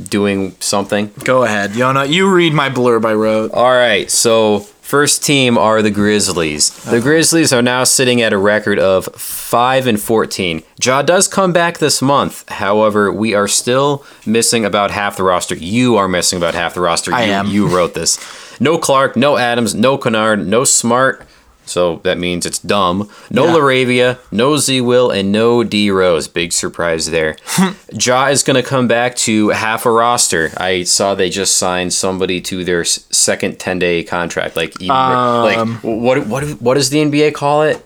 [0.08, 1.12] doing something.
[1.24, 2.08] Go ahead, Yona.
[2.08, 3.52] You read my blurb I wrote.
[3.52, 4.60] All right, so
[4.92, 6.68] first team are the Grizzlies.
[6.68, 7.00] The uh-huh.
[7.00, 10.62] Grizzlies are now sitting at a record of 5 and 14.
[10.84, 12.46] Ja does come back this month.
[12.50, 15.54] However, we are still missing about half the roster.
[15.54, 17.10] You are missing about half the roster.
[17.14, 17.46] I you, am.
[17.46, 18.18] you wrote this.
[18.60, 21.26] No Clark, no Adams, no Kennard, no Smart.
[21.72, 23.08] So that means it's dumb.
[23.30, 23.54] No Yeah.
[23.54, 26.28] Laravia, no Z Will, and no D Rose.
[26.28, 27.36] Big surprise there.
[27.98, 30.50] Ja is going to come back to half a roster.
[30.56, 34.56] I saw they just signed somebody to their second 10 day contract.
[34.56, 37.84] Like, even, Um, like what, what, what does the NBA call it?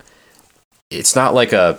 [0.91, 1.79] It's not like a.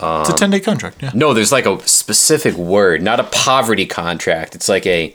[0.00, 1.10] Um, It's a 10 day contract, yeah.
[1.14, 4.54] No, there's like a specific word, not a poverty contract.
[4.54, 5.14] It's like a.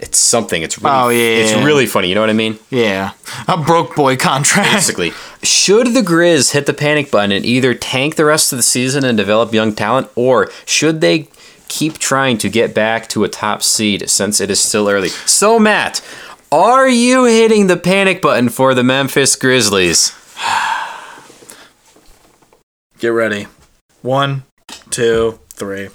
[0.00, 0.62] It's something.
[0.62, 1.64] It's really, Oh, yeah, It's yeah.
[1.64, 2.08] really funny.
[2.08, 2.58] You know what I mean?
[2.70, 3.12] Yeah.
[3.48, 4.72] A broke boy contract.
[4.72, 8.62] Basically, should the Grizz hit the panic button and either tank the rest of the
[8.62, 11.28] season and develop young talent, or should they
[11.66, 15.08] keep trying to get back to a top seed since it is still early?
[15.08, 16.00] So, Matt,
[16.52, 20.12] are you hitting the panic button for the Memphis Grizzlies?
[23.00, 23.48] Get ready.
[24.02, 24.44] One,
[24.90, 25.88] two, three.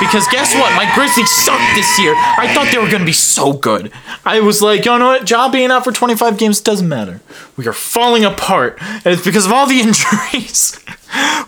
[0.00, 0.74] Because guess what?
[0.76, 2.14] My Grizzlies sucked this year.
[2.16, 3.92] I thought they were going to be so good.
[4.24, 5.24] I was like, you know what?
[5.24, 7.20] Job being out for 25 games doesn't matter.
[7.56, 8.76] We are falling apart.
[8.80, 10.78] And it's because of all the injuries.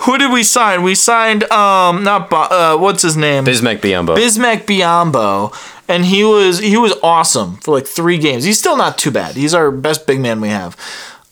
[0.02, 0.82] Who did we sign?
[0.82, 3.44] We signed, um, not, Bo- uh, what's his name?
[3.44, 4.16] Bismack Biyombo.
[4.16, 5.52] Bismack Biyombo,
[5.88, 8.44] and he was he was awesome for like three games.
[8.44, 9.34] He's still not too bad.
[9.34, 10.76] He's our best big man we have.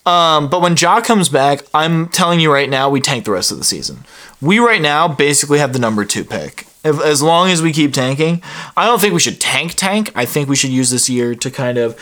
[0.05, 3.53] Um, but when Ja comes back, I'm telling you right now, we tank the rest
[3.53, 4.05] of the season.
[4.42, 6.66] We right now basically have the number two pick.
[6.85, 8.42] If, as long as we keep tanking,
[8.77, 10.12] I don't think we should tank tank.
[10.14, 11.99] I think we should use this year to kind of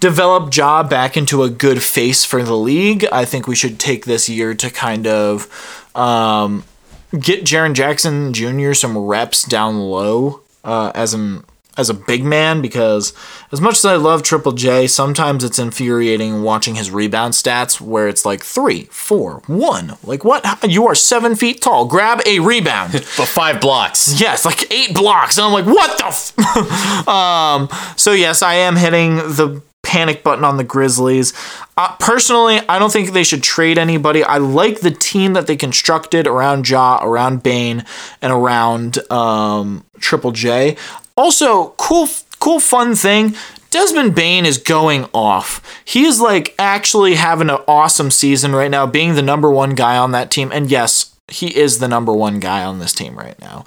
[0.00, 3.06] develop Ja back into a good face for the league.
[3.12, 6.64] I think we should take this year to kind of um,
[7.12, 8.74] get Jaren Jackson Jr.
[8.74, 11.44] some reps down low uh, as an
[11.76, 13.12] as a big man because
[13.52, 18.08] as much as I love Triple J, sometimes it's infuriating watching his rebound stats where
[18.08, 19.96] it's like three, four, one.
[20.02, 20.44] Like what?
[20.68, 21.86] You are seven feet tall.
[21.86, 22.92] Grab a rebound.
[23.16, 24.20] but five blocks.
[24.20, 25.38] Yes, like eight blocks.
[25.38, 26.06] And I'm like, what the?
[26.06, 27.08] F-?
[27.08, 27.68] um.
[27.96, 31.32] So yes, I am hitting the panic button on the Grizzlies.
[31.76, 34.24] Uh, personally, I don't think they should trade anybody.
[34.24, 37.84] I like the team that they constructed around Ja, around Bane,
[38.20, 40.76] and around um, Triple J.
[41.16, 42.08] Also, cool,
[42.40, 43.34] cool, fun thing.
[43.70, 45.60] Desmond Bane is going off.
[45.84, 49.96] He is like actually having an awesome season right now, being the number one guy
[49.96, 50.50] on that team.
[50.52, 53.64] And yes, he is the number one guy on this team right now.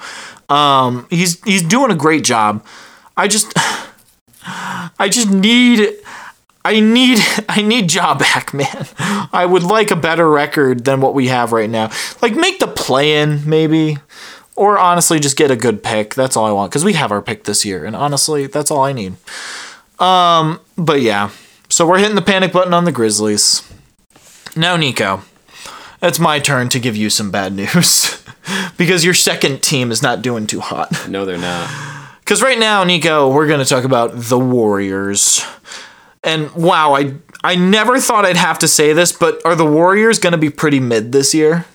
[0.47, 2.65] Um, he's he's doing a great job.
[3.17, 3.53] I just
[4.45, 5.95] I just need
[6.63, 8.88] I need I need job back, man.
[9.33, 11.91] I would like a better record than what we have right now.
[12.21, 13.97] Like make the play in maybe.
[14.60, 16.15] Or honestly just get a good pick.
[16.15, 16.69] That's all I want.
[16.69, 17.86] Because we have our pick this year.
[17.86, 19.15] And honestly, that's all I need.
[20.00, 21.30] Um, but yeah.
[21.69, 23.63] So we're hitting the panic button on the Grizzlies.
[24.58, 25.22] Now, Nico,
[26.02, 28.22] it's my turn to give you some bad news.
[28.78, 30.91] because your second team is not doing too hot.
[31.08, 31.69] No, they're not.
[32.19, 35.41] Because right now, Nico, we're going to talk about the Warriors.
[36.22, 37.13] And wow, I
[37.45, 40.50] I never thought I'd have to say this, but are the Warriors going to be
[40.50, 41.65] pretty mid this year?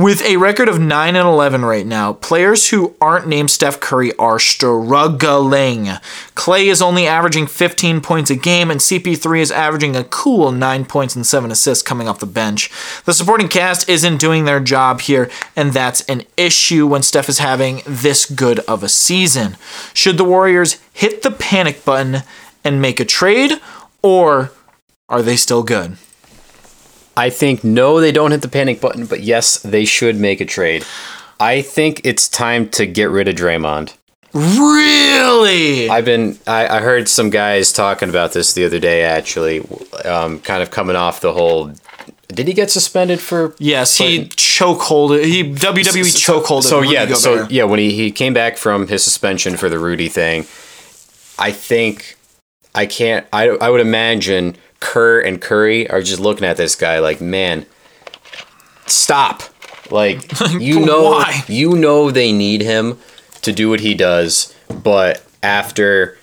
[0.00, 4.16] With a record of 9 and 11 right now, players who aren't named Steph Curry
[4.16, 5.88] are struggling.
[6.34, 10.86] Klay is only averaging 15 points a game, and CP3 is averaging a cool 9
[10.86, 12.70] points and 7 assists coming off the bench.
[13.04, 17.36] The supporting cast isn't doing their job here, and that's an issue when Steph is
[17.36, 19.58] having this good of a season.
[19.92, 22.22] Should the Warriors hit the panic button
[22.64, 23.60] and make a trade,
[24.02, 24.50] or
[25.10, 25.98] are they still good?
[27.20, 30.46] I think no, they don't hit the panic button, but yes, they should make a
[30.46, 30.86] trade.
[31.38, 33.94] I think it's time to get rid of Draymond.
[34.32, 35.90] Really?
[35.90, 36.38] I've been.
[36.46, 39.02] I, I heard some guys talking about this the other day.
[39.02, 39.60] Actually,
[40.06, 41.74] um, kind of coming off the whole.
[42.28, 43.54] Did he get suspended for?
[43.58, 45.22] Yes, he chokehold.
[45.22, 46.62] He WWE chokehold.
[46.62, 50.08] So yeah, so yeah, when he, he came back from his suspension for the Rudy
[50.08, 50.46] thing,
[51.38, 52.16] I think
[52.74, 53.26] I can't.
[53.32, 57.66] I I would imagine Kerr and Curry are just looking at this guy like, man,
[58.86, 59.42] stop.
[59.90, 60.22] Like
[60.58, 61.42] you know, Why?
[61.48, 62.98] you know they need him
[63.42, 66.16] to do what he does, but after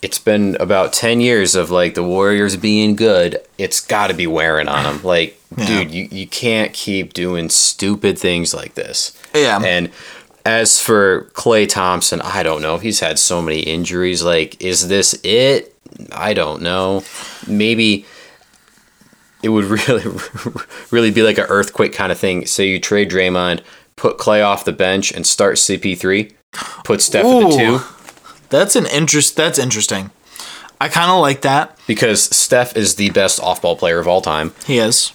[0.00, 4.26] it's been about 10 years of like the Warriors being good, it's got to be
[4.26, 5.02] wearing on them.
[5.04, 5.66] Like, Yeah.
[5.66, 9.16] dude, you, you can't keep doing stupid things like this.
[9.34, 9.60] Yeah.
[9.64, 9.90] And
[10.44, 12.78] as for Klay Thompson, I don't know.
[12.78, 14.24] He's had so many injuries.
[14.24, 15.71] Like, is this it?
[16.12, 17.02] I don't know.
[17.46, 18.06] Maybe
[19.42, 20.04] it would really,
[20.90, 22.46] really be like an earthquake kind of thing.
[22.46, 23.62] Say you trade Draymond,
[23.96, 26.32] put Klay off the bench and start CP3.
[26.84, 27.80] Put Steph at the two
[28.50, 29.36] That's an interest.
[29.36, 30.10] That's interesting.
[30.80, 31.78] I kind of like that.
[31.86, 34.52] because Steph is the best off-ball player of all time.
[34.66, 35.12] He is.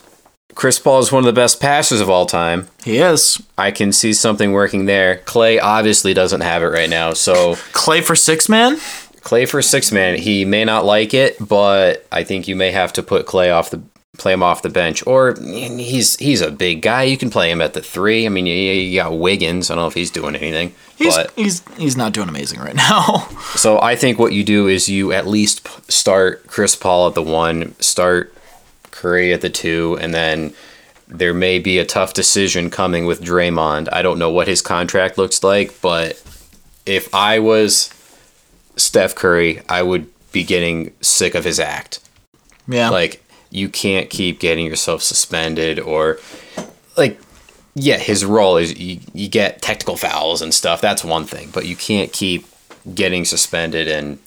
[0.55, 2.67] Chris Paul is one of the best passers of all time.
[2.83, 3.39] He is.
[3.57, 5.17] I can see something working there.
[5.25, 8.77] Klay obviously doesn't have it right now, so Klay for six man.
[9.27, 10.17] Klay for six man.
[10.17, 13.69] He may not like it, but I think you may have to put Klay off
[13.69, 13.81] the
[14.17, 17.03] play him off the bench, or he's he's a big guy.
[17.03, 18.25] You can play him at the three.
[18.25, 19.69] I mean, you, you got Wiggins.
[19.69, 22.73] I don't know if he's doing anything, He's but he's he's not doing amazing right
[22.73, 23.27] now.
[23.55, 27.21] so I think what you do is you at least start Chris Paul at the
[27.21, 28.33] one, start
[28.91, 30.53] Curry at the two, and then
[31.09, 33.89] there may be a tough decision coming with Draymond.
[33.91, 36.23] I don't know what his contract looks like, but
[36.85, 37.93] if I was
[38.77, 41.99] Steph Curry, I would be getting sick of his act.
[42.67, 42.89] Yeah.
[42.89, 46.19] Like you can't keep getting yourself suspended or
[46.95, 47.19] like
[47.75, 50.81] yeah, his role is you, you get technical fouls and stuff.
[50.81, 52.45] That's one thing, but you can't keep
[52.93, 54.19] getting suspended and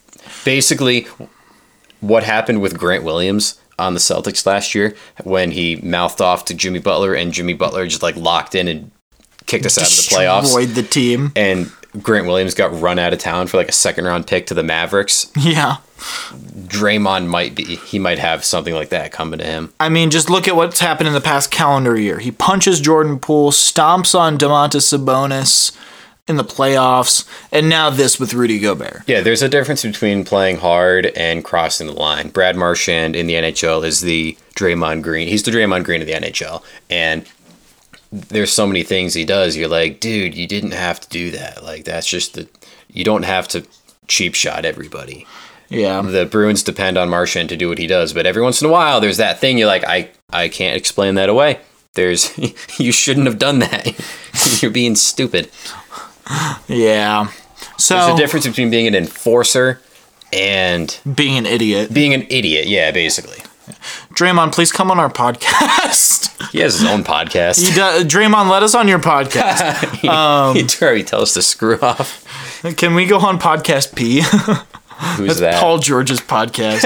[0.45, 1.07] basically
[2.01, 4.95] what happened with Grant Williams on the Celtics last year
[5.25, 8.91] when he mouthed off to Jimmy Butler and Jimmy Butler just like locked in and
[9.47, 10.43] kicked us out of the playoffs.
[10.43, 11.33] Destroyed the team.
[11.35, 11.73] And
[12.03, 14.63] Grant Williams got run out of town for like a second round pick to the
[14.63, 15.31] Mavericks.
[15.37, 15.79] Yeah.
[16.01, 19.73] Draymond might be he might have something like that coming to him.
[19.81, 22.19] I mean, just look at what's happened in the past calendar year.
[22.19, 25.77] He punches Jordan Poole, stomps on Domantas Sabonis
[26.29, 29.03] in the playoffs, and now this with Rudy Gobert.
[29.07, 32.29] Yeah, there's a difference between playing hard and crossing the line.
[32.29, 35.27] Brad Marchand in the NHL is the Draymond Green.
[35.27, 37.27] He's the Draymond Green of the NHL, and
[38.13, 39.57] there's so many things he does.
[39.57, 41.63] You're like, dude, you didn't have to do that.
[41.63, 42.49] Like that's just the
[42.89, 43.67] you don't have to
[44.09, 45.27] cheap shot everybody.
[45.69, 46.03] Yeah.
[46.03, 48.73] The Bruins depend on Marchand to do what he does, but every once in a
[48.73, 51.61] while there's that thing you're like, I I can't explain that away.
[51.95, 52.37] There's
[52.79, 53.95] you shouldn't have done that.
[54.63, 55.51] you're being stupid.
[56.69, 57.29] Yeah.
[57.77, 59.81] So There's a difference between being an enforcer
[60.33, 61.93] and being an idiot.
[61.93, 63.39] Being an idiot, yeah, basically.
[64.15, 66.29] Draymond, please come on our podcast.
[66.53, 67.67] He has his own podcast.
[67.67, 69.95] He does, Draymond, let us on your podcast.
[70.01, 72.27] he, Um, he'd already tell us to screw off.
[72.77, 74.23] Can we go on podcast P?
[75.17, 75.61] Who's That's that?
[75.61, 76.83] Paul George's podcast.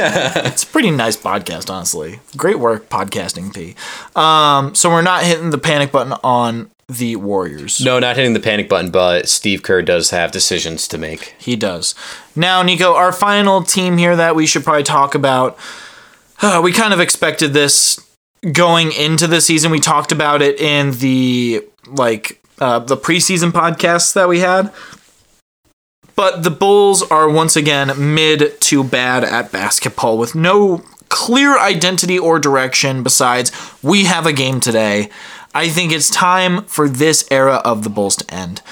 [0.46, 2.20] it's a pretty nice podcast, honestly.
[2.36, 3.74] Great work podcasting P.
[4.14, 7.80] Um, so we're not hitting the panic button on the Warriors.
[7.80, 11.34] No, not hitting the panic button, but Steve Kerr does have decisions to make.
[11.38, 11.94] He does.
[12.36, 15.58] Now, Nico, our final team here that we should probably talk about.
[16.40, 18.03] Uh, we kind of expected this
[18.52, 19.70] going into the season.
[19.70, 24.72] We talked about it in the like uh, the preseason podcasts that we had.
[26.16, 32.18] But the Bulls are once again mid to bad at basketball with no clear identity
[32.18, 33.50] or direction besides
[33.82, 35.10] we have a game today.
[35.54, 38.62] I think it's time for this era of the Bulls to end.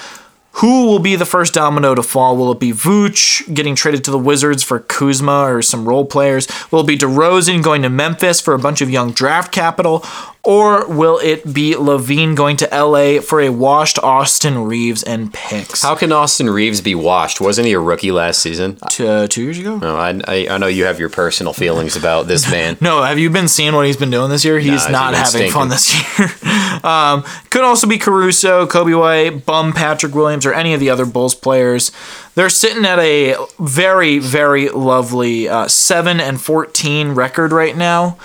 [0.57, 2.37] Who will be the first domino to fall?
[2.37, 6.47] Will it be Vooch getting traded to the Wizards for Kuzma or some role players?
[6.71, 10.05] Will it be DeRozan going to Memphis for a bunch of young draft capital?
[10.45, 15.83] Or will it be LaVine going to LA for a washed Austin Reaves and picks?
[15.83, 17.41] How can Austin Reaves be washed?
[17.41, 18.77] Wasn't he a rookie last season?
[18.99, 19.79] Uh, two years ago?
[19.79, 22.77] No, I, I, I know you have your personal feelings about this man.
[22.83, 24.59] No, have you been seeing what he's been doing this year?
[24.59, 25.53] He's he's not having stinking.
[25.53, 26.29] fun this year.
[26.85, 31.07] um, could also be Caruso, Coby White, Bum Patrick Williams, or any of the other
[31.07, 31.93] Bulls players.
[32.35, 38.19] They're sitting at a very, very lovely uh, 7 and 14 record right now.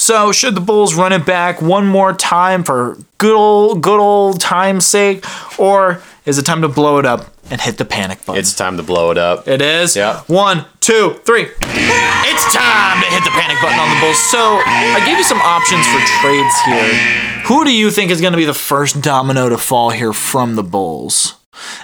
[0.00, 4.40] So, should the Bulls run it back one more time for good old, good old
[4.40, 5.26] time's sake,
[5.58, 8.40] or is it time to blow it up and hit the panic button?
[8.40, 9.46] It's time to blow it up.
[9.46, 9.94] It is.
[9.94, 10.22] Yeah.
[10.26, 11.42] One, two, three.
[11.60, 14.18] It's time to hit the panic button on the Bulls.
[14.30, 17.42] So I gave you some options for trades here.
[17.44, 20.56] Who do you think is going to be the first domino to fall here from
[20.56, 21.34] the Bulls?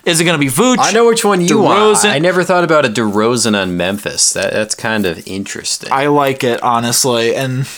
[0.04, 0.76] Is it going to be Vooch?
[0.78, 2.04] I know which one you want.
[2.04, 4.32] I never thought about a DeRozan on Memphis.
[4.32, 5.90] That that's kind of interesting.
[5.92, 7.68] I like it honestly, and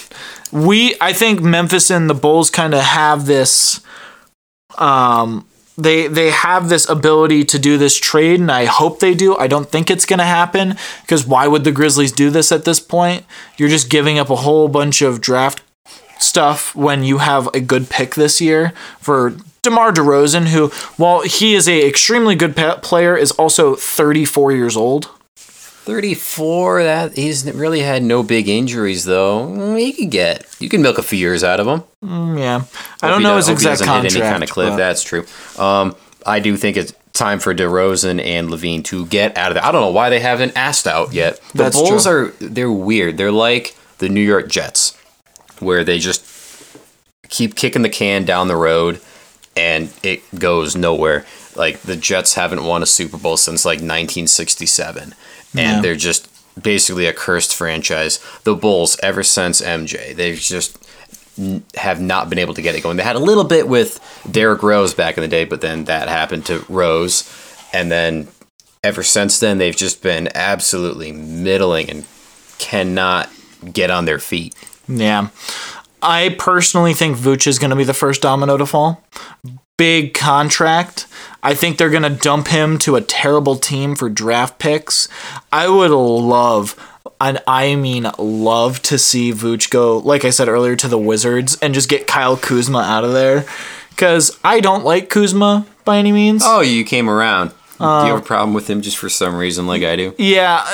[0.53, 3.81] we I think Memphis and the Bulls kind of have this.
[4.77, 5.47] Um,
[5.79, 9.37] they they have this ability to do this trade, and I hope they do.
[9.37, 12.81] I don't think it's gonna happen because why would the Grizzlies do this at this
[12.81, 13.25] point?
[13.57, 15.63] You're just giving up a whole bunch of draft
[16.19, 19.37] stuff when you have a good pick this year for
[19.69, 25.11] DeMar DeRozan, who while he is a extremely good player, is also 34 years old.
[25.37, 26.83] 34.
[26.83, 29.47] That he's really had no big injuries though.
[29.47, 31.83] Mm, You could get you can milk a few years out of him.
[32.05, 32.65] Mm, yeah,
[33.03, 34.13] I don't know do- his exact contract.
[34.15, 34.71] hit any kind of cliff.
[34.71, 35.25] but- That's true.
[35.59, 35.97] Um,
[36.27, 39.65] I do think it's time for DeRozan and LaVine to get out of there.
[39.65, 41.41] I don't know why they haven't asked out yet.
[41.53, 42.13] The That's Bulls true.
[42.13, 43.17] are they're weird.
[43.17, 44.97] They're like the New York Jets,
[45.59, 46.25] where they just
[47.31, 49.01] keep kicking the can down the road,
[49.59, 51.27] and it goes nowhere.
[51.57, 55.15] Like the Jets haven't won a Super Bowl since like 1967,
[55.53, 55.75] Yeah.
[55.77, 56.29] and they're just
[56.63, 58.21] basically a cursed franchise.
[58.45, 60.79] The Bulls, ever since MJ, they've just
[61.77, 62.97] have not been able to get it going.
[62.97, 64.01] They had a little bit with
[64.31, 67.29] Derrick Rose back in the day, but then that happened to Rose,
[67.73, 68.29] and then
[68.83, 72.05] ever since then they've just been absolutely middling and
[72.59, 73.29] cannot
[73.73, 74.55] get on their feet.
[74.89, 75.29] Yeah.
[76.03, 79.03] I personally think Vooch is going to be the first domino to fall.
[79.77, 81.07] Big contract.
[81.43, 85.09] I think they're going to dump him to a terrible team for draft picks.
[85.53, 86.75] I would love,
[87.21, 91.57] and I mean love, to see Vooch go, like I said earlier, to the Wizards
[91.63, 93.45] and just get Kyle Kuzma out of there.
[93.91, 96.43] Because I don't like Kuzma by any means.
[96.45, 97.53] Oh, you came around.
[97.79, 100.15] Do Uh, you have a problem with him just for some reason, like I do?
[100.19, 100.65] Yeah,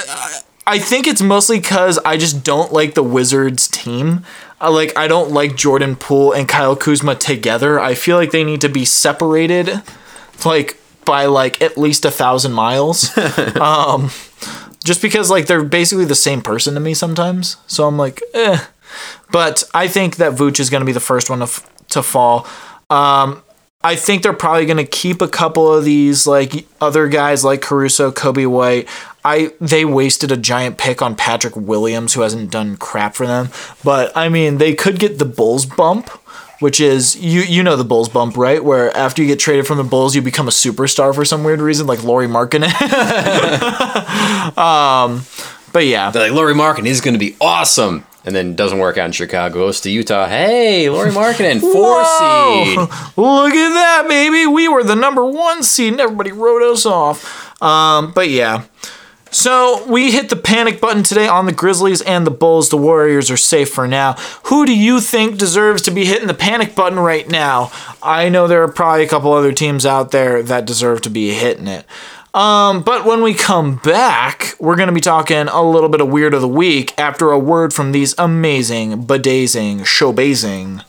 [0.67, 4.25] I think it's mostly because I just don't like the Wizards team.
[4.65, 7.79] I like I don't like Jordan Poole and Kyle Kuzma together.
[7.79, 9.83] I feel like they need to be separated,
[10.47, 13.15] like by like at least a thousand miles.
[13.61, 14.11] um,
[14.83, 17.59] just because like they're basically the same person to me sometimes.
[17.67, 18.65] So I'm like, eh.
[19.31, 22.03] But I think that Vooch is going to be the first one to f- to
[22.03, 22.47] fall.
[22.89, 23.43] Um,
[23.83, 27.61] I think they're probably going to keep a couple of these like other guys like
[27.61, 28.89] Caruso, Coby White.
[29.25, 33.49] I they wasted a giant pick on Patrick Williams who hasn't done crap for them.
[33.83, 36.09] But I mean, they could get the Bulls bump,
[36.61, 38.63] which is you you know the Bulls bump, right?
[38.63, 41.61] Where after you get traded from the Bulls, you become a superstar for some weird
[41.61, 42.71] reason like Lauri Markkanen.
[44.59, 45.25] um
[45.75, 46.11] but yeah.
[46.11, 48.07] They're like, Laurie Markin is going to be awesome.
[48.25, 50.27] And then doesn't work out in Chicago, goes to Utah.
[50.27, 52.65] Hey, Lauri Markkanen, four Whoa!
[52.65, 52.79] seed.
[53.19, 54.47] Look at that, baby.
[54.47, 57.61] We were the number one seed and everybody wrote us off.
[57.61, 58.65] Um, but yeah.
[59.35, 62.69] So we hit the panic button today on the Grizzlies and the Bulls.
[62.69, 64.13] The Warriors are safe for now.
[64.45, 67.73] Who do you think deserves to be hitting the panic button right now?
[68.01, 71.35] I know there are probably a couple other teams out there that deserve to be
[71.35, 71.85] hitting it.
[72.33, 76.09] Um, but when we come back, we're going to be talking a little bit of
[76.09, 80.85] Weird of the Week after a word from these amazing, bedazing, showbazing,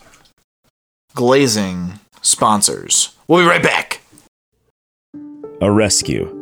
[1.16, 3.16] glazing sponsors.
[3.26, 4.02] We'll be right back.
[5.60, 6.35] A rescue.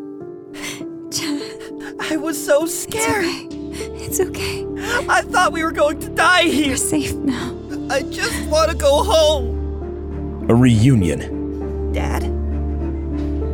[2.46, 3.24] I was so scared.
[3.72, 4.66] It's okay.
[5.08, 6.72] I thought we were going to die here.
[6.72, 7.56] We're safe now.
[7.90, 10.46] I just want to go home.
[10.50, 11.92] A reunion.
[11.92, 12.24] Dad?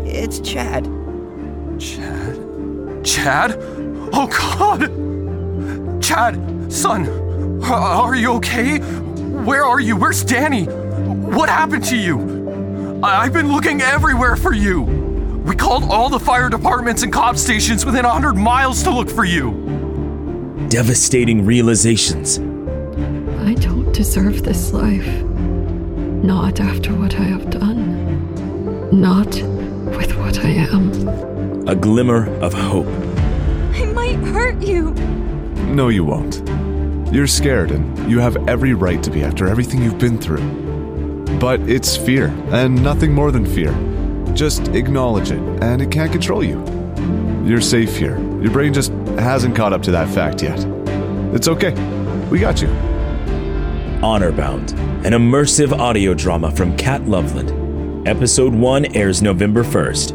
[0.07, 0.84] It's Chad.
[1.78, 3.05] Chad?
[3.05, 3.57] Chad?
[4.12, 6.03] Oh god!
[6.03, 7.07] Chad, son,
[7.62, 8.78] are you okay?
[8.78, 9.97] Where are you?
[9.97, 10.64] Where's Danny?
[10.64, 13.01] What happened to you?
[13.05, 14.99] I've been looking everywhere for you.
[15.45, 19.24] We called all the fire departments and cop stations within 100 miles to look for
[19.24, 19.53] you.
[20.68, 22.38] Devastating realizations.
[22.38, 25.07] I don't deserve this life.
[26.22, 28.91] Not after what I have done.
[28.93, 29.34] Not
[29.97, 31.68] with what I am.
[31.68, 32.86] A glimmer of hope.
[33.74, 34.91] I might hurt you.
[35.74, 36.43] No, you won't.
[37.12, 40.47] You're scared, and you have every right to be after everything you've been through.
[41.38, 43.72] But it's fear, and nothing more than fear.
[44.35, 46.64] Just acknowledge it, and it can't control you.
[47.45, 48.18] You're safe here.
[48.41, 50.59] Your brain just hasn't caught up to that fact yet.
[51.35, 51.72] It's okay.
[52.31, 52.68] We got you.
[54.01, 54.72] Honorbound,
[55.05, 58.09] an immersive audio drama from Cat Loveland.
[58.09, 60.12] Episode 1 airs November 1st.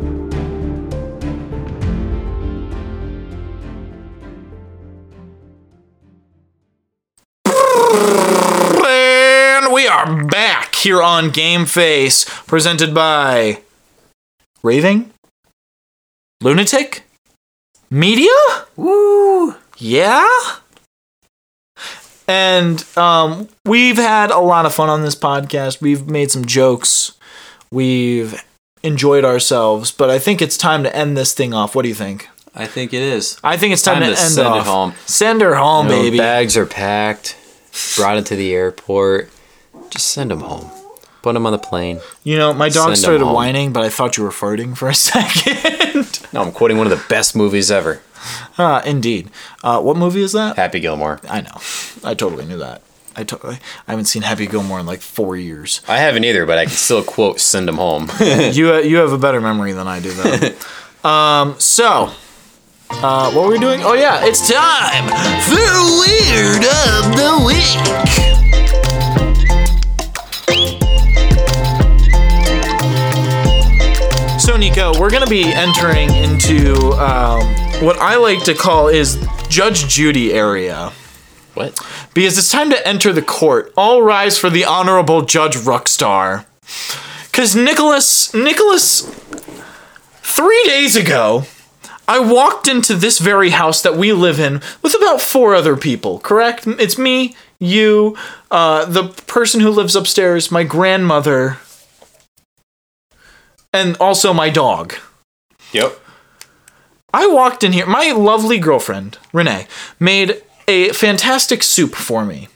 [8.88, 13.60] And we are back here on Game Face, presented by
[14.66, 15.12] Raving
[16.42, 17.04] Lunatic
[17.92, 18.32] Media.
[18.76, 19.54] Woo!
[19.78, 20.28] Yeah.
[22.28, 25.82] And um, we've had a lot of fun on this podcast.
[25.82, 27.12] We've made some jokes.
[27.70, 28.44] We've
[28.82, 31.76] enjoyed ourselves, but I think it's time to end this thing off.
[31.76, 32.28] What do you think?
[32.56, 33.38] I think it is.
[33.44, 34.66] I think it's time, to, end send off.
[34.66, 34.94] it home.
[35.06, 36.18] Send her home, You know, baby.
[36.18, 37.38] Bags are packed,
[37.96, 39.30] brought into the airport.
[39.92, 40.72] Just send them home.
[41.26, 42.02] Put them on the plane.
[42.24, 43.34] You know, my dog Send started home.
[43.34, 46.22] whining, but I thought you were farting for a second.
[46.32, 48.04] No, I'm quoting one of the best movies ever.
[48.60, 49.32] Ah, indeed.
[49.64, 50.56] Uh, what movie is that?
[50.56, 51.20] Happy Gilmore.
[51.28, 51.58] I know.
[52.04, 52.84] I totally knew that.
[53.16, 53.56] I totally.
[53.88, 55.82] I haven't seen Happy Gilmore in like four years.
[55.88, 59.12] I haven't either, but I can still quote "Send him home." you uh, you have
[59.12, 60.54] a better memory than I do, though.
[61.10, 61.56] um.
[61.60, 62.12] So,
[62.92, 63.82] uh, what were we doing?
[63.84, 65.06] Oh yeah, it's time
[65.50, 65.74] for
[66.06, 68.95] Weird of the Week.
[74.46, 77.42] So, Nico, we're going to be entering into um,
[77.84, 79.18] what I like to call is
[79.50, 80.92] Judge Judy area.
[81.56, 81.80] What?
[82.14, 83.74] Because it's time to enter the court.
[83.76, 86.46] All rise for the Honorable Judge Ruckstar.
[87.32, 89.10] Because Nicholas, Nicholas,
[90.22, 91.46] three days ago,
[92.08, 96.20] I walked into this very house that we live in with about four other people,
[96.20, 96.68] correct?
[96.68, 98.16] It's me, you,
[98.52, 101.58] uh, the person who lives upstairs, my grandmother,
[103.76, 104.96] and also my dog.
[105.74, 106.00] Yep.
[107.14, 107.86] I walked in here.
[107.86, 109.68] My lovely girlfriend, Renee,
[110.00, 112.48] made a fantastic soup for me.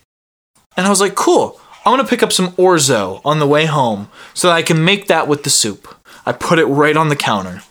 [0.77, 4.09] And I was like, cool, I'm gonna pick up some orzo on the way home
[4.33, 5.93] so that I can make that with the soup.
[6.25, 7.63] I put it right on the counter,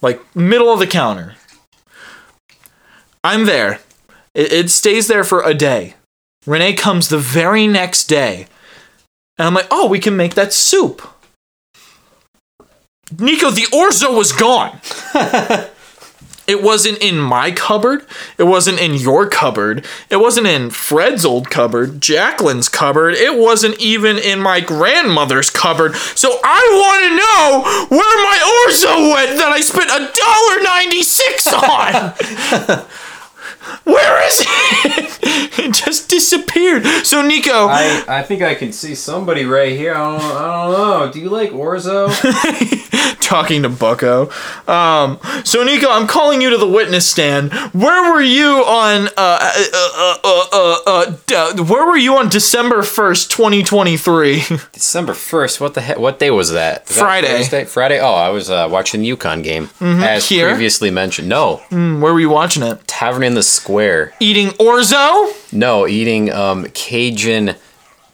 [0.00, 1.34] like middle of the counter.
[3.24, 3.80] I'm there.
[4.34, 5.94] It, it stays there for a day.
[6.46, 8.46] Renee comes the very next day.
[9.36, 11.02] And I'm like, oh, we can make that soup.
[13.16, 14.80] Nico, the orzo was gone.
[16.46, 18.06] it wasn't in my cupboard.
[18.36, 19.86] It wasn't in your cupboard.
[20.10, 23.14] It wasn't in Fred's old cupboard, Jacqueline's cupboard.
[23.14, 25.94] It wasn't even in my grandmother's cupboard.
[25.96, 31.02] So I want to know where my orzo went that I spent a dollar ninety
[31.02, 32.84] six on.
[33.84, 35.18] Where is it?
[35.58, 36.84] it just disappeared.
[37.04, 39.94] So Nico, I, I think I can see somebody right here.
[39.94, 40.72] I don't, I don't
[41.06, 41.12] know.
[41.12, 42.08] Do you like Orzo?
[43.20, 44.30] talking to Bucko.
[44.66, 47.52] Um, so Nico, I'm calling you to the witness stand.
[47.74, 49.08] Where were you on?
[49.08, 54.42] Uh, uh, uh, uh, uh, uh, uh, where were you on December first, 2023?
[54.72, 55.60] December first.
[55.60, 55.98] What the heck?
[55.98, 56.86] What day was that?
[56.86, 57.28] Was that Friday.
[57.28, 57.64] Thursday?
[57.64, 58.00] Friday.
[58.00, 60.02] Oh, I was uh, watching the UConn game Mhm.
[60.02, 60.48] as Here?
[60.48, 61.28] previously mentioned.
[61.28, 62.86] No, Mm, where were you watching it?
[62.88, 64.12] Tavern in the Square.
[64.20, 65.32] Eating orzo?
[65.52, 67.54] No, eating um, Cajun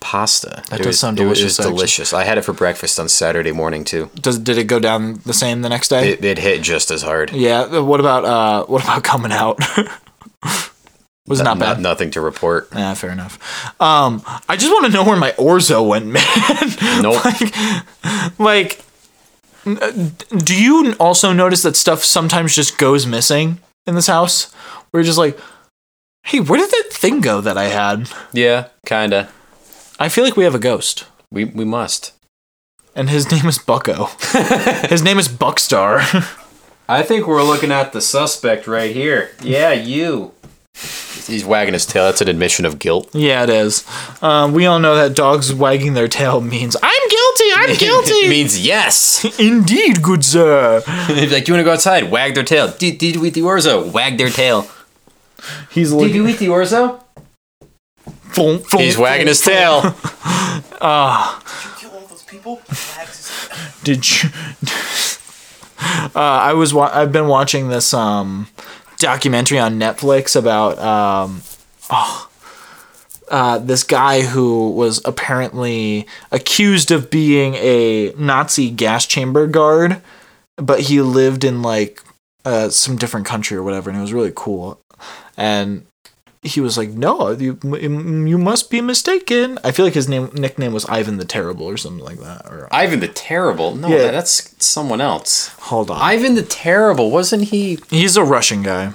[0.01, 0.63] pasta.
[0.69, 1.75] That It does was- sound delicious, It was actually.
[1.77, 2.13] delicious.
[2.13, 4.11] I had it for breakfast on Saturday morning too.
[4.15, 6.11] Does did it go down the same the next day?
[6.13, 7.33] It, it hit just as hard.
[7.33, 7.61] yeah.
[7.63, 8.65] uh, What about uh?
[8.67, 9.59] What about coming out?
[11.27, 11.81] Was not bad.
[11.81, 12.69] nothing to report.
[12.75, 13.39] Yeah, fair enough.
[13.81, 17.03] Um, I just want to know where my orzo went, man.
[17.03, 17.25] Nope.
[17.25, 18.85] like, like,
[19.65, 19.91] uh,
[20.37, 24.53] do you also notice that stuff sometimes just goes missing in this house?
[24.95, 25.37] Where you're just like,
[26.23, 28.09] hey, where did that thing go that I had?
[28.33, 29.29] Yeah, kinda.
[29.99, 32.13] I feel like we have a ghost, We we must.
[32.95, 34.05] and his name is Bucko.
[34.89, 35.99] his name is Buckstar.
[36.89, 39.33] I think we're looking at the suspect right here.
[39.43, 40.31] Yeah, you.
[41.27, 42.05] He's wagging his tail.
[42.05, 43.11] That's an admission of guilt.
[43.15, 43.85] yeah, it is.
[44.23, 47.51] Um, we all know that dogs wagging their tail means I'm guilty.
[47.57, 48.13] I'm guilty.
[48.13, 49.25] it means yes.
[49.41, 50.83] Indeed, good sir.
[51.09, 52.13] He's like, do you want to go outside?
[52.13, 52.69] Wag their tail.
[52.69, 53.91] Did, did you eat the orzo?
[53.91, 54.69] Wag their tail.
[55.71, 57.03] He's Did you eat the orzo?
[58.79, 59.95] He's wagging his tail.
[60.87, 61.41] Ah.
[61.81, 62.61] Kill all those people.
[63.85, 64.29] did you?
[66.15, 66.75] uh, I was.
[66.75, 68.49] Wa- I've been watching this um,
[68.99, 71.43] documentary on Netflix about um,
[71.91, 72.29] oh,
[73.31, 80.03] uh, this guy who was apparently accused of being a Nazi gas chamber guard,
[80.57, 82.03] but he lived in like
[82.45, 84.79] uh, some different country or whatever, and it was really cool.
[85.37, 85.87] And
[86.43, 90.73] he was like, "No, you you must be mistaken." I feel like his name nickname
[90.73, 92.47] was Ivan the Terrible or something like that.
[92.47, 93.75] Or Ivan the Terrible.
[93.75, 94.11] No, Yeah.
[94.11, 95.49] that's someone else.
[95.61, 97.11] hold on, Ivan the Terrible.
[97.11, 97.79] Wasn't he?
[97.91, 98.93] he's a Russian guy.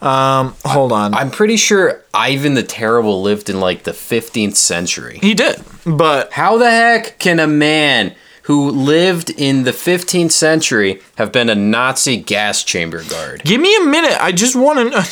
[0.00, 5.18] Um, hold on, I'm pretty sure Ivan the Terrible lived in like the 15th century.
[5.20, 8.14] he did, but How the heck can a man
[8.48, 13.42] who lived in the 15th century have been a Nazi gas chamber guard?
[13.44, 14.16] give me a minute.
[14.18, 15.06] I just want to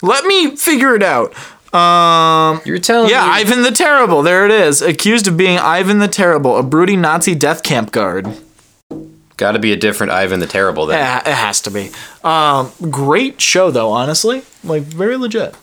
[0.02, 1.34] let me figure it out.
[1.74, 4.22] Um, You're telling yeah, me Ivan the Terrible.
[4.22, 4.80] There it is.
[4.80, 8.26] Accused of being Ivan the Terrible, a brooding Nazi death camp guard.
[9.36, 10.98] got to be a different Ivan the Terrible then.
[10.98, 11.90] Yeah, it has to be.
[12.24, 14.44] Um, great show though, honestly.
[14.64, 15.54] Like very legit.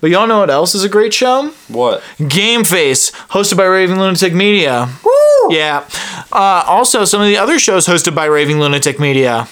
[0.00, 1.52] But y'all know what else is a great show?
[1.68, 2.02] What?
[2.28, 4.88] Game Face, hosted by Raving Lunatic Media.
[5.04, 5.54] Woo!
[5.54, 5.86] Yeah.
[6.32, 9.48] Uh, also, some of the other shows hosted by Raving Lunatic Media.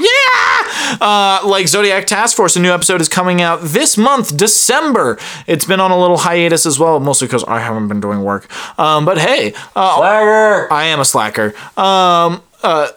[0.00, 0.98] Yeah!
[1.00, 5.18] Uh, like Zodiac Task Force, a new episode is coming out this month, December.
[5.46, 8.48] It's been on a little hiatus as well, mostly because I haven't been doing work.
[8.78, 10.72] Um, but hey, uh, Slacker!
[10.72, 11.46] I am a slacker.
[11.76, 12.88] Um, uh,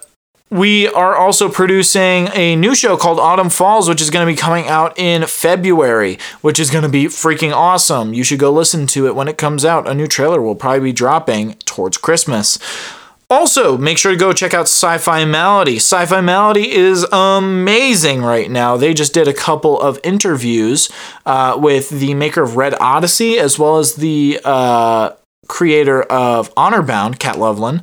[0.52, 4.36] we are also producing a new show called Autumn Falls, which is going to be
[4.36, 8.12] coming out in February, which is going to be freaking awesome.
[8.12, 9.88] You should go listen to it when it comes out.
[9.88, 12.58] A new trailer will probably be dropping towards Christmas.
[13.30, 15.76] Also, make sure to go check out Sci Fi Malady.
[15.76, 18.76] Sci Fi Malady is amazing right now.
[18.76, 20.90] They just did a couple of interviews
[21.24, 25.12] uh, with the maker of Red Odyssey as well as the uh,
[25.48, 27.80] creator of Honorbound, Kat Loveland.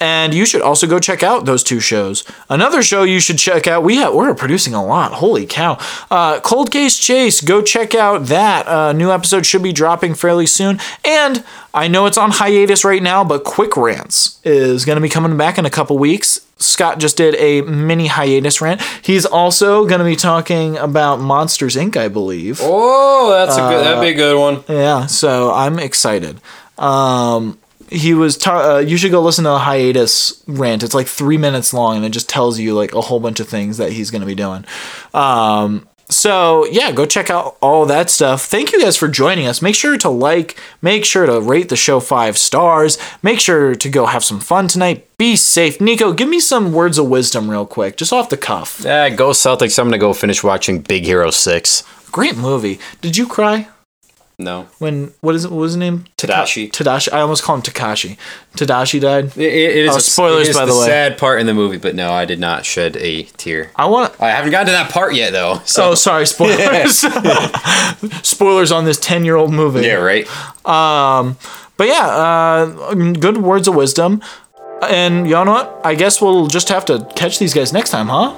[0.00, 2.24] And you should also go check out those two shows.
[2.48, 3.84] Another show you should check out.
[3.84, 5.12] We have we're producing a lot.
[5.12, 5.78] Holy cow!
[6.10, 7.42] Uh, Cold Case Chase.
[7.42, 8.66] Go check out that.
[8.66, 10.80] Uh, new episode should be dropping fairly soon.
[11.04, 11.44] And
[11.74, 15.36] I know it's on hiatus right now, but Quick Rants is going to be coming
[15.36, 16.40] back in a couple weeks.
[16.56, 18.82] Scott just did a mini hiatus rant.
[19.02, 21.96] He's also going to be talking about Monsters Inc.
[21.96, 22.60] I believe.
[22.62, 23.84] Oh, that's a good.
[23.84, 24.64] That'd be a good one.
[24.68, 26.40] Yeah, so I'm excited.
[26.78, 27.58] Um,
[27.90, 28.36] he was.
[28.36, 30.82] Ta- uh, you should go listen to the hiatus rant.
[30.82, 33.48] It's like three minutes long, and it just tells you like a whole bunch of
[33.48, 34.64] things that he's going to be doing.
[35.12, 38.44] Um, so yeah, go check out all that stuff.
[38.46, 39.62] Thank you guys for joining us.
[39.62, 42.98] Make sure to like, make sure to rate the show five stars.
[43.22, 45.06] Make sure to go have some fun tonight.
[45.18, 45.80] Be safe.
[45.80, 48.80] Nico, give me some words of wisdom real quick, just off the cuff.
[48.84, 49.78] Yeah, go Celtics.
[49.78, 51.84] I'm gonna go finish watching Big Hero Six.
[52.10, 52.80] Great movie.
[53.00, 53.68] Did you cry?
[54.40, 54.68] No.
[54.78, 55.50] When what is it?
[55.50, 56.04] What was his name?
[56.16, 56.70] Tadashi.
[56.70, 57.12] Tadashi.
[57.12, 58.16] I almost call him Takashi.
[58.56, 59.36] Tadashi died.
[59.36, 60.86] It, it is Oh, a, spoilers, it is by the way.
[60.86, 63.70] sad part in the movie, but no, I did not shed a tear.
[63.76, 64.14] I want.
[64.20, 65.60] I haven't gotten to that part yet, though.
[65.78, 66.98] Oh, sorry, spoilers.
[68.26, 69.82] spoilers on this ten-year-old movie.
[69.86, 70.26] Yeah, right.
[70.66, 71.36] Um,
[71.76, 74.22] but yeah, uh, good words of wisdom.
[74.82, 75.80] And you know what?
[75.84, 78.34] I guess we'll just have to catch these guys next time, huh?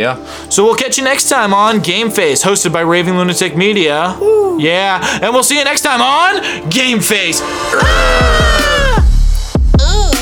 [0.00, 0.16] Yeah.
[0.48, 4.16] So we'll catch you next time on Game Face, hosted by Raving Lunatic Media.
[4.58, 7.40] Yeah, and we'll see you next time on Game Face.
[7.42, 9.06] Ah!
[9.78, 10.19] You're